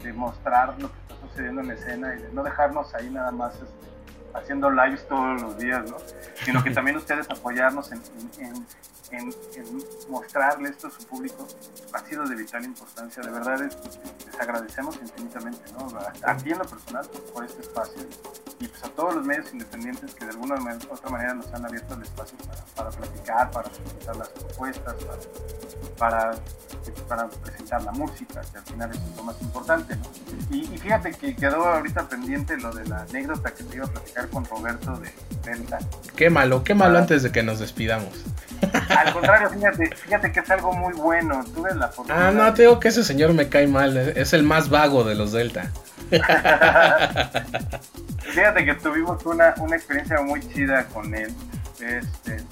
de, 0.02 0.12
mostrar 0.12 0.80
lo 0.80 0.90
que 0.90 0.98
está 1.00 1.14
sucediendo 1.26 1.60
en 1.60 1.70
escena 1.70 2.14
y 2.14 2.22
de 2.22 2.32
no 2.32 2.42
dejarnos 2.42 2.94
ahí 2.94 3.10
nada 3.10 3.30
más 3.30 3.54
este, 3.54 3.88
haciendo 4.34 4.70
lives 4.70 5.06
todos 5.08 5.40
los 5.42 5.58
días, 5.58 5.90
¿no? 5.90 5.96
Sino 6.44 6.62
que 6.62 6.70
también 6.72 6.96
ustedes 6.96 7.28
apoyarnos 7.30 7.92
en, 7.92 8.02
en, 8.38 8.46
en, 8.46 8.66
mostrarle 10.08 10.68
esto 10.70 10.88
a 10.88 10.90
su 10.90 11.04
público 11.06 11.46
ha 11.92 11.98
sido 12.00 12.26
de 12.26 12.36
vital 12.36 12.64
importancia. 12.64 13.22
De 13.22 13.30
verdad, 13.30 13.58
les 13.60 14.40
agradecemos 14.40 14.98
infinitamente, 15.00 15.60
¿no? 15.72 15.88
A, 16.24 16.36
ti 16.36 16.50
en 16.50 16.58
lo 16.58 16.64
personal 16.64 17.06
por, 17.32 17.44
este 17.44 17.62
espacio 17.62 18.02
y 18.60 18.68
pues 18.68 18.84
a 18.84 18.88
todos 18.90 19.14
los 19.14 19.24
medios 19.24 19.52
independientes 19.52 20.14
que 20.14 20.24
de 20.24 20.32
alguna 20.32 20.56
otra 20.90 21.10
manera 21.10 21.34
nos 21.34 21.52
han 21.52 21.64
abierto 21.64 21.94
el 21.94 22.02
espacio 22.02 22.36
para, 22.74 22.90
platicar, 22.90 23.50
para 23.50 23.68
presentar 23.68 24.16
las 24.16 24.28
propuestas, 24.28 24.94
para, 25.96 26.34
para, 27.08 27.28
presentar 27.28 27.82
la 27.82 27.92
música, 27.92 28.40
que 28.52 28.58
al 28.58 28.64
final 28.64 28.90
es 28.90 29.16
lo 29.16 29.22
más 29.22 29.40
importante, 29.40 29.96
¿no? 29.96 30.04
Y, 30.50 30.66
fíjate 30.78 31.12
que 31.12 31.34
quedó 31.34 31.66
ahorita 31.66 32.08
pendiente 32.08 32.56
lo 32.56 32.72
de 32.72 32.86
la 32.86 33.02
anécdota 33.02 33.52
que 33.52 33.64
te 33.64 33.76
iba 33.76 33.86
a 33.86 33.88
platicar 33.88 34.28
con 34.28 34.44
Roberto 34.44 34.96
de 34.98 35.12
Delta. 35.44 35.78
Qué 36.16 36.30
malo, 36.30 36.64
qué 36.64 36.74
malo 36.74 36.98
ah. 36.98 37.02
antes 37.02 37.22
de 37.22 37.32
que 37.32 37.42
nos 37.42 37.58
despidamos. 37.58 38.24
Al 38.98 39.12
contrario, 39.12 39.50
fíjate, 39.50 39.94
fíjate 39.94 40.32
que 40.32 40.40
es 40.40 40.50
algo 40.50 40.72
muy 40.72 40.92
bueno. 40.94 41.44
Tuve 41.54 41.74
la 41.74 41.90
Ah, 42.08 42.30
no, 42.32 42.52
te 42.54 42.62
digo 42.62 42.80
que 42.80 42.88
ese 42.88 43.04
señor 43.04 43.32
me 43.32 43.48
cae 43.48 43.66
mal. 43.66 43.96
Es 43.96 44.32
el 44.32 44.42
más 44.42 44.68
vago 44.70 45.04
de 45.04 45.14
los 45.14 45.32
Delta. 45.32 45.70
fíjate 48.20 48.64
que 48.64 48.74
tuvimos 48.74 49.24
una, 49.26 49.54
una 49.58 49.76
experiencia 49.76 50.20
muy 50.22 50.40
chida 50.48 50.84
con 50.86 51.14
él. 51.14 51.32
Este, 51.80 52.42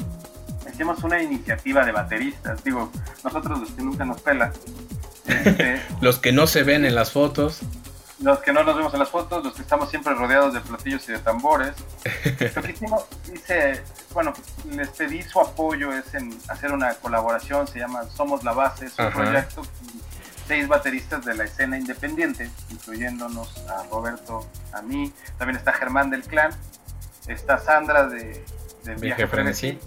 hicimos 0.73 1.03
una 1.03 1.23
iniciativa 1.23 1.85
de 1.85 1.93
bateristas. 1.93 2.63
Digo, 2.63 2.93
nosotros 3.25 3.61
los 3.61 3.71
que 3.71 3.83
nunca 3.83 4.05
nos 4.05 4.21
pelan. 4.21 4.53
Este, 5.27 5.81
los 6.01 6.19
que 6.19 6.33
no 6.33 6.47
se 6.47 6.63
ven 6.63 6.85
en 6.85 6.95
las 6.95 7.11
fotos 7.11 7.63
los 8.21 8.39
que 8.41 8.53
no 8.53 8.65
nos 8.65 8.77
vemos 8.77 8.93
en 8.95 9.01
las 9.01 9.11
fotos, 9.11 9.45
los 9.45 9.55
que 9.55 9.63
estamos 9.63 9.91
siempre 9.91 10.15
rodeados 10.15 10.55
de 10.55 10.61
platillos 10.61 11.07
y 11.09 11.13
de 11.13 11.19
tambores. 11.19 11.75
Lo 12.57 12.63
que 12.63 12.73
hicimos, 12.73 13.05
hice, 13.33 13.83
bueno, 14.17 14.33
les 14.71 14.89
pedí 14.89 15.23
su 15.23 15.39
apoyo, 15.39 15.93
es 15.93 16.15
en 16.15 16.33
hacer 16.49 16.73
una 16.73 16.95
colaboración, 16.95 17.69
se 17.69 17.81
llama 17.81 18.05
Somos 18.05 18.45
la 18.45 18.55
Base, 18.55 18.87
es 18.87 18.99
un 18.99 19.13
proyecto 19.13 19.61
seis 20.49 20.67
bateristas 20.69 21.23
de 21.23 21.35
la 21.35 21.45
escena 21.45 21.77
independiente, 21.77 22.49
incluyéndonos 22.71 23.55
a 23.69 23.83
Roberto, 23.91 24.47
a 24.73 24.81
mí, 24.81 25.13
también 25.37 25.59
está 25.59 25.75
Germán 25.75 26.09
del 26.09 26.23
Clan, 26.23 26.51
está 27.29 27.59
Sandra 27.59 28.07
de, 28.07 28.43
de 28.85 28.95
Viaje 28.95 29.27
Frenesí, 29.27 29.79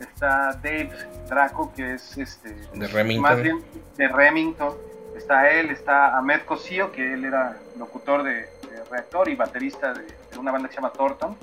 está 0.00 0.58
Dave 0.62 0.90
Draco, 1.28 1.74
que 1.74 1.96
es 1.96 2.16
este, 2.16 2.54
de 2.72 2.86
Remington. 2.86 3.22
Más 3.22 3.42
bien 3.42 3.62
de 3.98 4.08
Remington 4.08 4.72
está 5.14 5.50
él, 5.50 5.68
está 5.68 6.16
Ahmed 6.16 6.40
Cosío, 6.46 6.90
que 6.90 7.12
él 7.12 7.26
era 7.26 7.58
locutor 7.76 8.22
de, 8.22 8.48
reactor 8.90 9.28
y 9.28 9.34
baterista 9.34 9.92
de, 9.92 10.06
una 10.36 10.52
banda 10.52 10.68
que 10.68 10.74
se 10.74 10.80
llama 10.80 10.92
Thornton, 10.92 11.36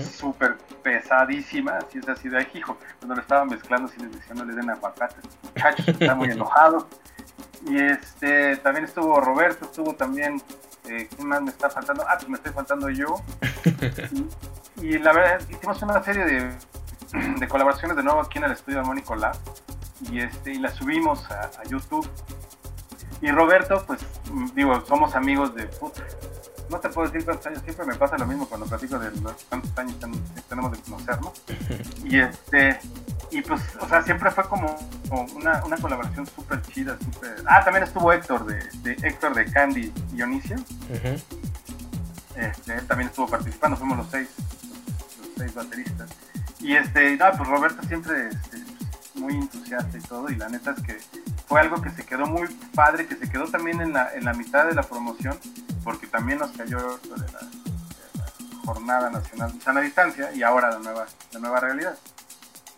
súper 0.00 0.56
pesadísima, 0.82 1.78
así 1.78 1.98
es 1.98 2.08
así 2.08 2.28
de 2.28 2.46
hijo, 2.54 2.76
cuando 2.98 3.14
lo 3.16 3.20
estaban 3.20 3.48
mezclando, 3.48 3.88
si 3.88 4.00
les 4.00 4.12
decía 4.12 4.34
no 4.34 4.44
le 4.44 4.54
den 4.54 4.70
aguacates, 4.70 5.24
muchachos, 5.42 5.88
está 6.00 6.14
muy 6.14 6.30
enojado. 6.30 6.86
Y 7.68 7.80
este, 7.80 8.56
también 8.58 8.84
estuvo 8.84 9.20
Roberto, 9.20 9.64
estuvo 9.64 9.94
también, 9.94 10.40
eh, 10.84 11.08
¿quién 11.14 11.28
más 11.28 11.42
me 11.42 11.50
está 11.50 11.68
faltando? 11.68 12.04
Ah, 12.08 12.14
pues 12.16 12.28
me 12.28 12.36
estoy 12.36 12.52
faltando 12.52 12.88
yo. 12.90 13.16
y, 14.82 14.98
la 14.98 15.12
verdad, 15.12 15.40
hicimos 15.48 15.82
una 15.82 16.02
serie 16.02 16.24
de, 16.24 16.52
de, 17.38 17.48
colaboraciones 17.48 17.96
de 17.96 18.02
nuevo 18.04 18.20
aquí 18.20 18.38
en 18.38 18.44
el 18.44 18.52
estudio 18.52 18.78
de 18.78 18.84
Mónico 18.84 19.16
Lab 19.16 19.36
y, 20.10 20.20
este, 20.20 20.52
y 20.52 20.58
la 20.58 20.70
subimos 20.70 21.28
a, 21.30 21.50
a 21.58 21.64
YouTube 21.64 22.08
y 23.20 23.30
Roberto, 23.30 23.82
pues 23.86 24.00
digo, 24.54 24.84
somos 24.86 25.14
amigos 25.14 25.54
de 25.54 25.66
puta. 25.66 26.02
No 26.68 26.80
te 26.80 26.88
puedo 26.88 27.08
decir 27.08 27.24
cuántos 27.24 27.46
años, 27.46 27.62
siempre 27.62 27.86
me 27.86 27.94
pasa 27.94 28.18
lo 28.18 28.26
mismo 28.26 28.48
cuando 28.48 28.66
platico 28.66 28.98
de 28.98 29.10
los 29.20 29.44
cuántos 29.48 29.78
años 29.78 29.96
tenemos 30.48 30.72
de 30.72 30.78
conocernos. 30.78 31.32
Y 32.04 32.20
este, 32.20 32.78
y 33.30 33.42
pues, 33.42 33.60
o 33.80 33.88
sea, 33.88 34.02
siempre 34.02 34.30
fue 34.30 34.44
como, 34.44 34.76
una, 35.34 35.64
una, 35.64 35.76
colaboración 35.76 36.26
súper 36.26 36.62
chida, 36.62 36.96
súper... 36.98 37.42
Ah, 37.46 37.64
también 37.64 37.84
estuvo 37.84 38.12
Héctor, 38.12 38.46
de, 38.46 38.56
de 38.82 38.92
Héctor 39.06 39.34
de 39.34 39.44
Candy 39.46 39.92
Dionisio. 40.12 40.56
este, 42.36 42.74
él 42.74 42.86
también 42.86 43.08
estuvo 43.10 43.26
participando, 43.26 43.76
fuimos 43.76 43.98
los 43.98 44.08
seis, 44.10 44.28
los, 45.20 45.28
seis 45.36 45.54
bateristas. 45.54 46.10
Y 46.60 46.76
este, 46.76 47.16
no, 47.16 47.26
pues 47.36 47.48
Roberto 47.48 47.82
siempre 47.86 48.28
este, 48.28 48.58
muy 49.14 49.34
entusiasta 49.34 49.98
y 49.98 50.00
todo, 50.02 50.30
y 50.30 50.36
la 50.36 50.48
neta 50.48 50.74
es 50.76 50.82
que 50.82 50.98
fue 51.46 51.60
algo 51.60 51.80
que 51.82 51.90
se 51.90 52.04
quedó 52.04 52.26
muy 52.26 52.46
padre, 52.74 53.06
que 53.06 53.16
se 53.16 53.28
quedó 53.28 53.46
también 53.46 53.80
en 53.80 53.92
la, 53.92 54.14
en 54.14 54.24
la 54.24 54.32
mitad 54.34 54.66
de 54.66 54.74
la 54.74 54.82
promoción, 54.82 55.36
porque 55.86 56.08
también 56.08 56.40
nos 56.40 56.50
cayó 56.50 56.98
de 56.98 57.32
la, 57.32 57.40
Jornada 58.64 59.08
Nacional 59.10 59.52
de 59.52 59.60
Sana 59.60 59.80
Distancia 59.80 60.32
y 60.32 60.42
ahora 60.42 60.70
la 60.72 60.80
nueva, 60.80 61.06
la 61.30 61.38
nueva 61.38 61.60
realidad. 61.60 61.96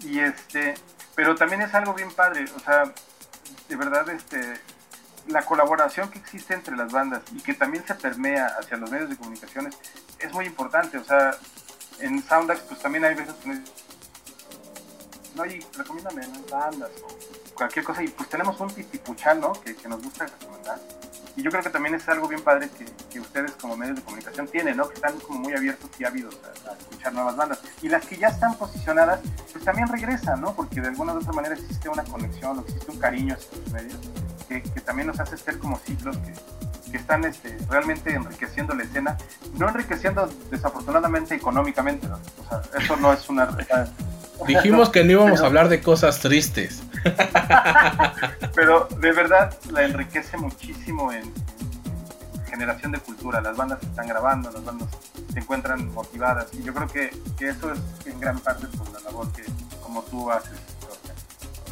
Y 0.01 0.18
este, 0.18 0.75
pero 1.14 1.35
también 1.35 1.62
es 1.62 1.73
algo 1.73 1.94
bien 1.94 2.12
padre, 2.12 2.44
o 2.55 2.61
sea, 2.61 2.92
de 3.71 3.77
verdad, 3.77 4.07
este, 4.11 4.61
la 5.29 5.47
colaboración 5.47 6.11
que 6.11 6.18
existe 6.18 6.53
entre 6.53 6.77
las 6.77 6.92
bandas 6.92 7.23
y 7.33 7.40
que 7.40 7.55
también 7.55 7.87
se 7.87 7.94
permea 7.94 8.49
hacia 8.61 8.77
los 8.77 8.90
medios 8.90 9.09
de 9.09 9.16
comunicaciones 9.16 9.75
es 10.18 10.31
muy 10.35 10.44
importante, 10.44 10.99
o 10.99 11.05
sea, 11.05 11.31
en 12.01 12.23
Soundax 12.23 12.61
pues 12.61 12.81
también 12.81 13.07
hay 13.07 13.14
veces 13.14 13.35
que 13.37 13.49
no, 15.35 15.42
oye, 15.42 15.66
recomiéndame 15.75 16.29
bandas 16.51 16.90
cualquier 17.55 17.85
cosa. 17.85 18.03
Y 18.03 18.09
pues 18.09 18.29
tenemos 18.29 18.59
un 18.61 18.68
titipuchal, 18.68 19.40
¿no? 19.40 19.53
Que, 19.53 19.75
que, 19.75 19.88
nos 19.88 20.03
gusta 20.03 20.27
recomendar. 20.27 20.79
Y 21.38 21.42
yo 21.42 21.53
creo 21.53 21.62
que 21.62 21.70
también 21.70 21.94
es 21.94 22.09
algo 22.09 22.27
bien 22.27 22.42
padre 22.42 22.68
que, 23.12 23.20
ustedes 23.20 23.53
como 23.53 23.77
medios 23.77 23.94
de 23.96 24.03
comunicación 24.03 24.48
tienen, 24.48 24.77
¿no? 24.77 24.88
Que 24.88 24.94
están 24.96 25.16
como 25.20 25.38
muy 25.38 25.53
abiertos 25.53 25.88
y 25.96 26.05
ávidos 26.05 26.37
a, 26.66 26.72
escuchar 26.72 27.12
nuevas 27.12 27.37
bandas. 27.37 27.61
Y 27.81 27.88
las 27.88 28.05
que 28.05 28.16
ya 28.16 28.27
están 28.27 28.57
posicionadas, 28.57 29.20
pues 29.53 29.64
también 29.64 29.87
regresan, 29.87 30.40
¿no? 30.40 30.53
Porque 30.53 30.81
de 30.81 30.88
alguna 30.88 31.14
u 31.14 31.18
otra 31.18 31.33
manera 31.33 31.55
existe 31.55 31.88
una 31.88 32.03
conexión, 32.03 32.59
o 32.59 32.62
existe 32.62 32.90
un 32.90 32.98
cariño 32.98 33.35
hacia 33.35 33.57
los 33.57 33.70
medios, 33.70 34.01
que, 34.48 34.61
también 34.81 35.07
nos 35.07 35.20
hace 35.20 35.37
ser 35.37 35.59
como 35.59 35.79
ciclos 35.79 36.16
que, 36.16 36.90
que 36.90 36.96
están 36.96 37.24
este, 37.24 37.57
realmente 37.70 38.12
enriqueciendo 38.12 38.74
la 38.74 38.83
escena, 38.83 39.16
no 39.55 39.68
enriqueciendo 39.68 40.29
desafortunadamente 40.51 41.37
económicamente, 41.37 42.09
o 42.09 42.48
sea, 42.48 42.62
eso 42.81 42.96
no 42.96 43.12
es 43.12 43.29
una... 43.29 43.46
Dijimos 44.46 44.90
que 44.90 45.05
no 45.05 45.12
íbamos 45.12 45.40
a 45.40 45.46
hablar 45.46 45.68
de 45.68 45.81
cosas 45.81 46.20
tristes. 46.20 46.83
Pero 48.55 48.88
de 49.01 49.12
verdad 49.12 49.57
la 49.70 49.85
enriquece 49.85 50.37
muchísimo 50.37 51.12
en, 51.12 51.33
generación 52.59 52.92
de 52.92 52.98
cultura. 52.98 53.40
Las 53.40 53.57
bandas 53.57 53.83
están 53.83 54.09
grabando, 54.09 54.51
las 54.51 54.64
bandas 54.64 54.88
se 55.33 55.38
encuentran 55.38 55.92
motivadas 55.92 56.48
y 56.53 56.62
yo 56.62 56.74
creo 56.74 56.88
que, 56.88 57.11
eso 57.46 57.72
es 57.72 58.07
en 58.07 58.18
gran 58.18 58.38
parte 58.40 58.66
por 58.77 58.90
la 58.92 59.01
labor 59.01 59.31
que 59.33 59.44
como 59.83 60.03
tú 60.03 60.31
haces. 60.31 60.59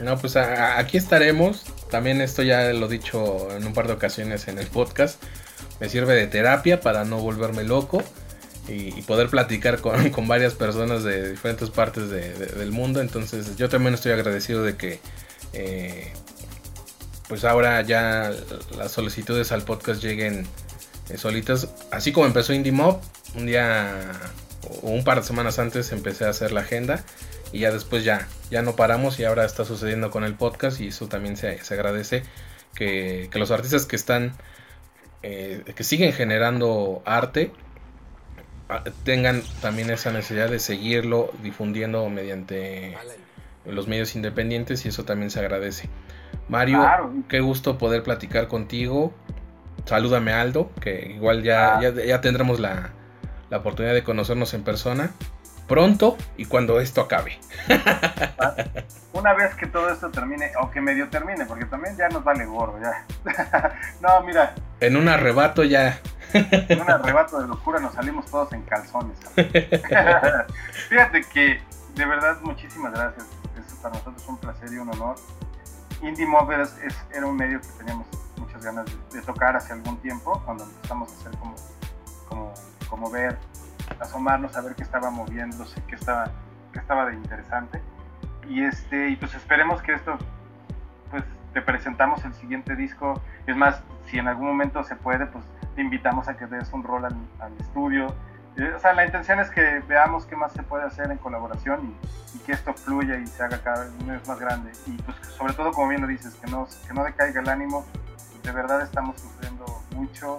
No, 0.03 0.17
pues 0.19 0.37
aquí 0.37 0.99
estaremos. 0.99 1.65
También 1.91 2.21
esto 2.21 2.43
ya 2.43 2.73
lo 2.73 2.87
he 2.87 2.89
dicho 2.89 3.51
en 3.51 3.67
un 3.67 3.73
par 3.73 3.87
de 3.87 3.95
ocasiones 3.95 4.47
en 4.47 4.59
el 4.59 4.67
podcast. 4.67 5.23
Me 5.81 5.89
sirve 5.89 6.15
de 6.15 6.27
terapia 6.27 6.81
para 6.81 7.05
no 7.05 7.19
volverme 7.19 7.65
loco 7.65 8.03
y, 8.69 9.03
poder 9.03 9.29
platicar 9.29 9.81
con, 10.13 10.29
varias 10.29 10.55
personas 10.55 11.03
de 11.05 11.31
diferentes 11.31 11.71
partes 11.71 12.11
del 12.11 12.73
mundo. 12.73 13.01
Entonces 13.01 13.57
yo 13.57 13.69
también 13.69 13.95
estoy 13.95 14.13
agradecido 14.13 14.63
de 14.63 14.77
que 14.77 15.01
eh, 15.53 16.13
pues 17.29 17.45
ahora 17.45 17.81
ya 17.83 18.33
las 18.77 18.93
solicitudes 18.93 19.53
al 19.53 19.63
podcast 19.63 20.03
lleguen 20.03 20.47
eh, 21.09 21.19
solitas. 21.19 21.69
Así 21.91 22.13
como 22.13 22.27
empezó 22.27 22.53
Indie 22.53 22.73
Mob, 22.73 23.01
un 23.35 23.47
día 23.47 24.13
o 24.83 24.91
un 24.91 25.05
par 25.05 25.21
de 25.21 25.27
semanas 25.27 25.59
antes 25.59 25.93
empecé 25.93 26.25
a 26.25 26.31
hacer 26.31 26.53
la 26.53 26.61
agenda 26.61 27.05
y 27.53 27.61
ya 27.61 27.71
después 27.71 28.05
ya, 28.05 28.29
ya 28.51 28.63
no 28.63 28.75
paramos 28.75 29.19
y 29.21 29.25
ahora 29.25 29.45
está 29.45 29.65
sucediendo 29.65 30.11
con 30.11 30.25
el 30.25 30.35
podcast 30.35 30.81
y 30.81 30.89
eso 30.89 31.09
también 31.09 31.37
se, 31.37 31.61
agradece 31.71 32.25
que, 32.75 33.31
los 33.35 33.51
artistas 33.51 33.87
que 33.87 33.97
están, 33.97 34.37
eh, 35.23 35.63
que 35.75 35.85
siguen 35.85 36.13
generando 36.13 37.03
arte, 37.05 37.53
tengan 39.05 39.43
también 39.61 39.91
esa 39.91 40.11
necesidad 40.13 40.49
de 40.49 40.59
seguirlo 40.59 41.31
difundiendo 41.43 42.09
mediante 42.09 42.97
los 43.65 43.89
medios 43.89 44.17
independientes 44.17 44.85
y 44.85 44.89
eso 44.89 45.05
también 45.05 45.31
se 45.31 45.41
agradece. 45.41 45.89
Mario, 46.49 46.85
qué 47.29 47.41
gusto 47.41 47.79
poder 47.79 48.03
platicar 48.03 48.49
contigo. 48.49 49.13
Salúdame 49.85 50.33
Aldo, 50.33 50.71
que 50.81 51.13
igual 51.15 51.43
ya, 51.43 51.79
ah. 51.79 51.81
ya, 51.81 52.21
tendremos 52.21 52.59
la, 52.59 52.91
la, 53.51 53.59
oportunidad 53.59 53.95
de 53.95 54.03
conocernos 54.03 54.53
en 54.55 54.65
persona 54.65 55.13
pronto 55.69 56.17
y 56.37 56.47
cuando 56.47 56.81
esto 56.81 57.01
acabe. 57.01 57.39
Una 59.13 59.33
vez 59.35 59.55
que 59.55 59.67
todo 59.67 59.89
esto 59.91 60.11
termine, 60.11 60.53
o 60.61 60.71
que 60.71 60.81
medio 60.81 61.09
termine, 61.09 61.47
porque 61.47 61.65
también 61.65 61.97
ya 61.97 62.09
nos 62.09 62.23
vale 62.23 62.45
gorro, 62.45 62.79
ya. 62.81 63.05
no, 64.01 64.21
mira. 64.23 64.55
En 64.81 64.97
un 64.97 65.09
arrebato 65.09 65.65
ya. 65.65 66.01
En 66.33 66.81
un 66.81 66.91
arrebato 66.91 67.41
de 67.41 67.49
locura 67.49 67.81
nos 67.81 67.95
salimos 67.95 68.27
todos 68.27 68.53
en 68.53 68.63
calzones. 68.63 69.19
Fíjate 70.89 71.23
que, 71.33 71.61
de 71.95 72.07
verdad, 72.07 72.39
muchísimas 72.43 72.93
gracias. 72.93 73.27
Es 73.59 73.75
para 73.75 73.95
nosotros 73.95 74.27
un 74.29 74.39
placer 74.39 74.73
y 74.73 74.79
un 74.79 74.89
honor. 74.91 75.17
Indie 76.03 76.27
Movers 76.27 76.77
era 77.15 77.27
un 77.27 77.37
medio 77.37 77.61
que 77.61 77.69
teníamos 77.79 78.07
muchas 78.37 78.65
ganas 78.65 78.87
de, 79.13 79.23
tocar 79.23 79.57
hace 79.57 79.73
algún 79.73 79.97
tiempo, 79.99 80.41
cuando 80.45 80.65
empezamos 80.65 81.11
a 81.11 81.17
hacer 81.17 81.39
como, 81.39 81.55
como, 82.29 82.55
como 82.89 83.11
ver 83.11 83.39
asomarnos 84.01 84.57
a 84.57 84.61
ver 84.61 84.75
qué 84.75 84.83
estaba 84.83 85.11
moviéndose, 85.11 85.83
qué 85.89 85.95
estaba, 85.95 86.31
qué 86.73 86.79
estaba 86.79 87.07
de 87.07 87.15
interesante. 87.15 87.81
Y, 88.49 88.63
este, 88.63 89.09
y 89.09 89.17
pues 89.17 89.35
esperemos 89.35 89.83
que 89.83 89.95
esto, 89.95 90.19
pues 91.11 91.25
te 91.53 91.63
presentamos 91.63 92.25
el 92.25 92.35
siguiente 92.35 92.77
disco. 92.77 93.21
Es 93.47 93.57
más, 93.57 93.83
si 94.07 94.19
en 94.19 94.29
algún 94.29 94.47
momento 94.47 94.85
se 94.85 94.97
puede, 94.97 95.27
pues 95.27 95.45
te 95.77 95.83
invitamos 95.83 96.27
a 96.27 96.37
que 96.37 96.47
des 96.47 96.73
un 96.73 96.83
rol 96.83 97.05
al, 97.05 97.53
estudio. 97.61 98.13
Eh, 98.57 98.73
o 98.75 98.81
sea, 98.81 98.95
la 98.95 99.05
intención 99.05 99.39
es 99.39 99.51
que 99.51 99.81
veamos 99.87 100.25
qué 100.25 100.35
más 100.35 100.53
se 100.53 100.63
puede 100.63 100.85
hacer 100.85 101.11
en 101.11 101.19
colaboración 101.19 101.95
y, 102.35 102.39
que 102.47 102.53
esto 102.53 102.73
fluya 102.75 103.19
y 103.19 103.27
se 103.27 103.43
haga 103.43 103.61
cada 103.61 103.87
vez 104.07 104.29
más 104.29 104.39
grande. 104.39 104.71
Y 104.87 104.93
pues 105.03 105.17
sobre 105.37 105.53
todo, 105.53 105.73
como 105.73 105.89
bien 105.89 106.01
lo 106.01 106.07
dices, 106.07 106.35
que 106.35 106.49
no, 106.49 106.69
que 106.87 106.95
no 106.95 107.05
decaiga 107.05 107.41
el 107.41 107.49
ánimo. 107.49 107.85
De 108.45 108.53
verdad 108.53 108.83
estamos 108.83 109.21
sufriendo 109.21 109.65
mucho 109.97 110.39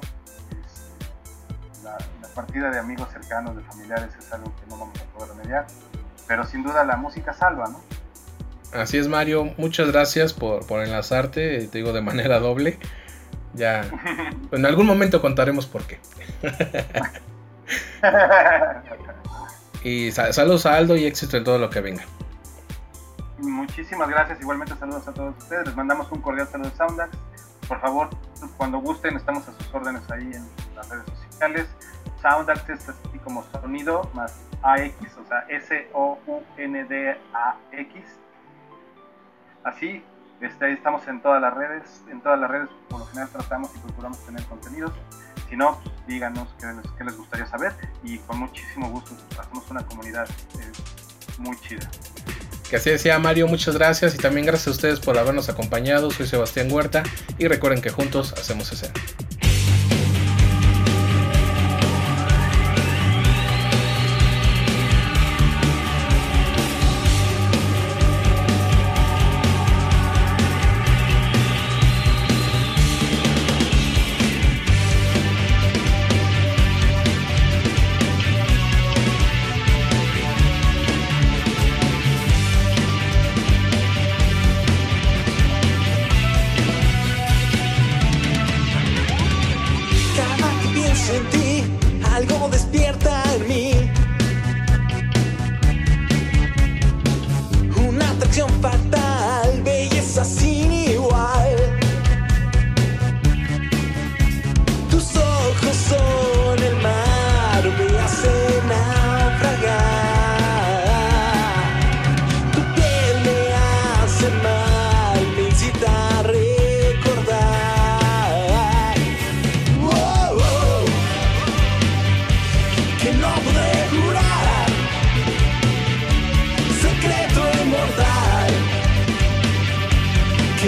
la, 1.84 1.98
partida 2.34 2.70
de 2.70 2.80
amigos 2.80 3.10
cercanos, 3.12 3.56
de 3.58 3.64
familiares, 3.64 4.10
es 4.18 4.32
algo 4.32 4.54
que 4.56 4.70
no 4.70 4.78
vamos 4.78 4.98
a 5.02 5.06
poder 5.18 5.36
remediar. 5.36 5.68
Pero 6.28 6.46
sin 6.46 6.64
duda 6.64 6.86
la 6.86 6.96
música 6.96 7.34
salva, 7.34 7.68
¿no? 7.68 7.82
Así 8.80 8.98
es, 8.98 9.08
Mario. 9.08 9.54
Muchas 9.58 9.92
gracias 9.92 10.34
por, 10.34 10.66
por 10.66 10.84
enlazarte, 10.84 11.68
te 11.68 11.78
digo 11.78 11.94
de 11.94 12.02
manera 12.02 12.40
doble. 12.40 12.80
Ya, 13.54 13.90
en 14.52 14.66
algún 14.66 14.86
momento 14.86 15.22
contaremos 15.22 15.66
por 15.66 15.84
qué. 15.84 16.00
y 19.84 20.12
saludos 20.12 20.66
a 20.66 20.76
Aldo 20.76 20.96
y 20.96 21.06
éxito 21.06 21.38
en 21.38 21.44
todo 21.44 21.58
lo 21.58 21.70
que 21.70 21.82
venga. 21.82 22.04
Muchísimas 23.40 24.10
gracias, 24.10 24.42
igualmente 24.42 24.76
saludos 24.76 25.08
a 25.08 25.14
todos 25.14 25.36
ustedes. 25.38 25.68
Les 25.68 25.76
mandamos 25.76 26.12
un 26.12 26.22
cordial 26.22 26.48
saludo 26.48 26.70
de 26.70 26.76
Soundax. 26.76 27.18
Por 27.68 27.82
favor, 27.82 28.10
cuando 28.58 28.80
gusten, 28.80 29.18
estamos 29.18 29.48
a 29.48 29.54
sus 29.54 29.74
órdenes 29.74 30.04
ahí 30.12 30.32
en 30.34 30.48
las 30.76 30.90
redes 30.90 31.06
sociales 31.30 31.68
Sound 32.22 32.50
Access 32.50 32.90
así 32.90 33.20
como 33.20 33.44
sonido 33.52 34.10
más 34.14 34.42
AX, 34.64 35.18
o 35.18 35.26
sea, 35.28 35.46
S-O-U-N-D-A-X. 35.50 36.46
Así, 39.64 40.04
este, 40.42 40.72
estamos 40.72 41.08
en 41.08 41.22
todas 41.22 41.42
las 41.42 41.54
redes, 41.54 42.04
en 42.10 42.22
todas 42.22 42.40
las 42.40 42.50
redes 42.50 42.70
por 42.90 43.00
lo 43.00 43.06
general 43.08 43.30
tratamos 43.30 43.72
y 43.76 43.80
procuramos 43.80 44.20
tener 44.26 44.44
contenidos. 44.46 44.92
Si 45.50 45.56
no, 45.56 45.80
pues, 45.82 45.96
díganos 46.08 46.48
qué 46.60 46.68
les, 46.68 46.92
qué 46.98 47.04
les, 47.04 47.18
gustaría 47.18 47.46
saber 47.46 47.74
y 48.04 48.18
con 48.20 48.40
muchísimo 48.40 48.90
gusto 48.90 49.16
hacemos 49.40 49.70
una 49.72 49.86
comunidad 49.86 50.28
eh, 50.60 50.72
muy 51.40 51.58
chida. 51.62 51.90
Que 52.70 52.76
así 52.76 52.90
decía 52.90 53.18
Mario, 53.18 53.48
muchas 53.48 53.78
gracias 53.78 54.14
y 54.16 54.18
también 54.18 54.46
gracias 54.46 54.68
a 54.68 54.72
ustedes 54.72 55.00
por 55.00 55.18
habernos 55.18 55.48
acompañado. 55.48 56.12
Soy 56.12 56.28
Sebastián 56.28 56.72
Huerta 56.72 57.04
y 57.38 57.48
recuerden 57.48 57.82
que 57.82 57.90
juntos 57.90 58.34
hacemos 58.34 58.72
escena. 58.72 58.94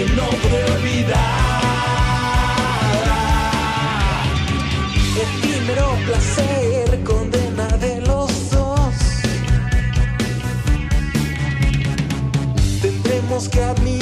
que 0.00 0.06
no 0.14 0.28
podré 0.42 0.64
olvidar. 0.76 1.40
Efímero 5.24 5.88
placer, 6.06 7.04
condena 7.04 7.68
de 7.76 8.00
los 8.00 8.50
dos. 8.50 8.94
Tendremos 12.80 13.48
que 13.48 13.62
admitir. 13.62 13.99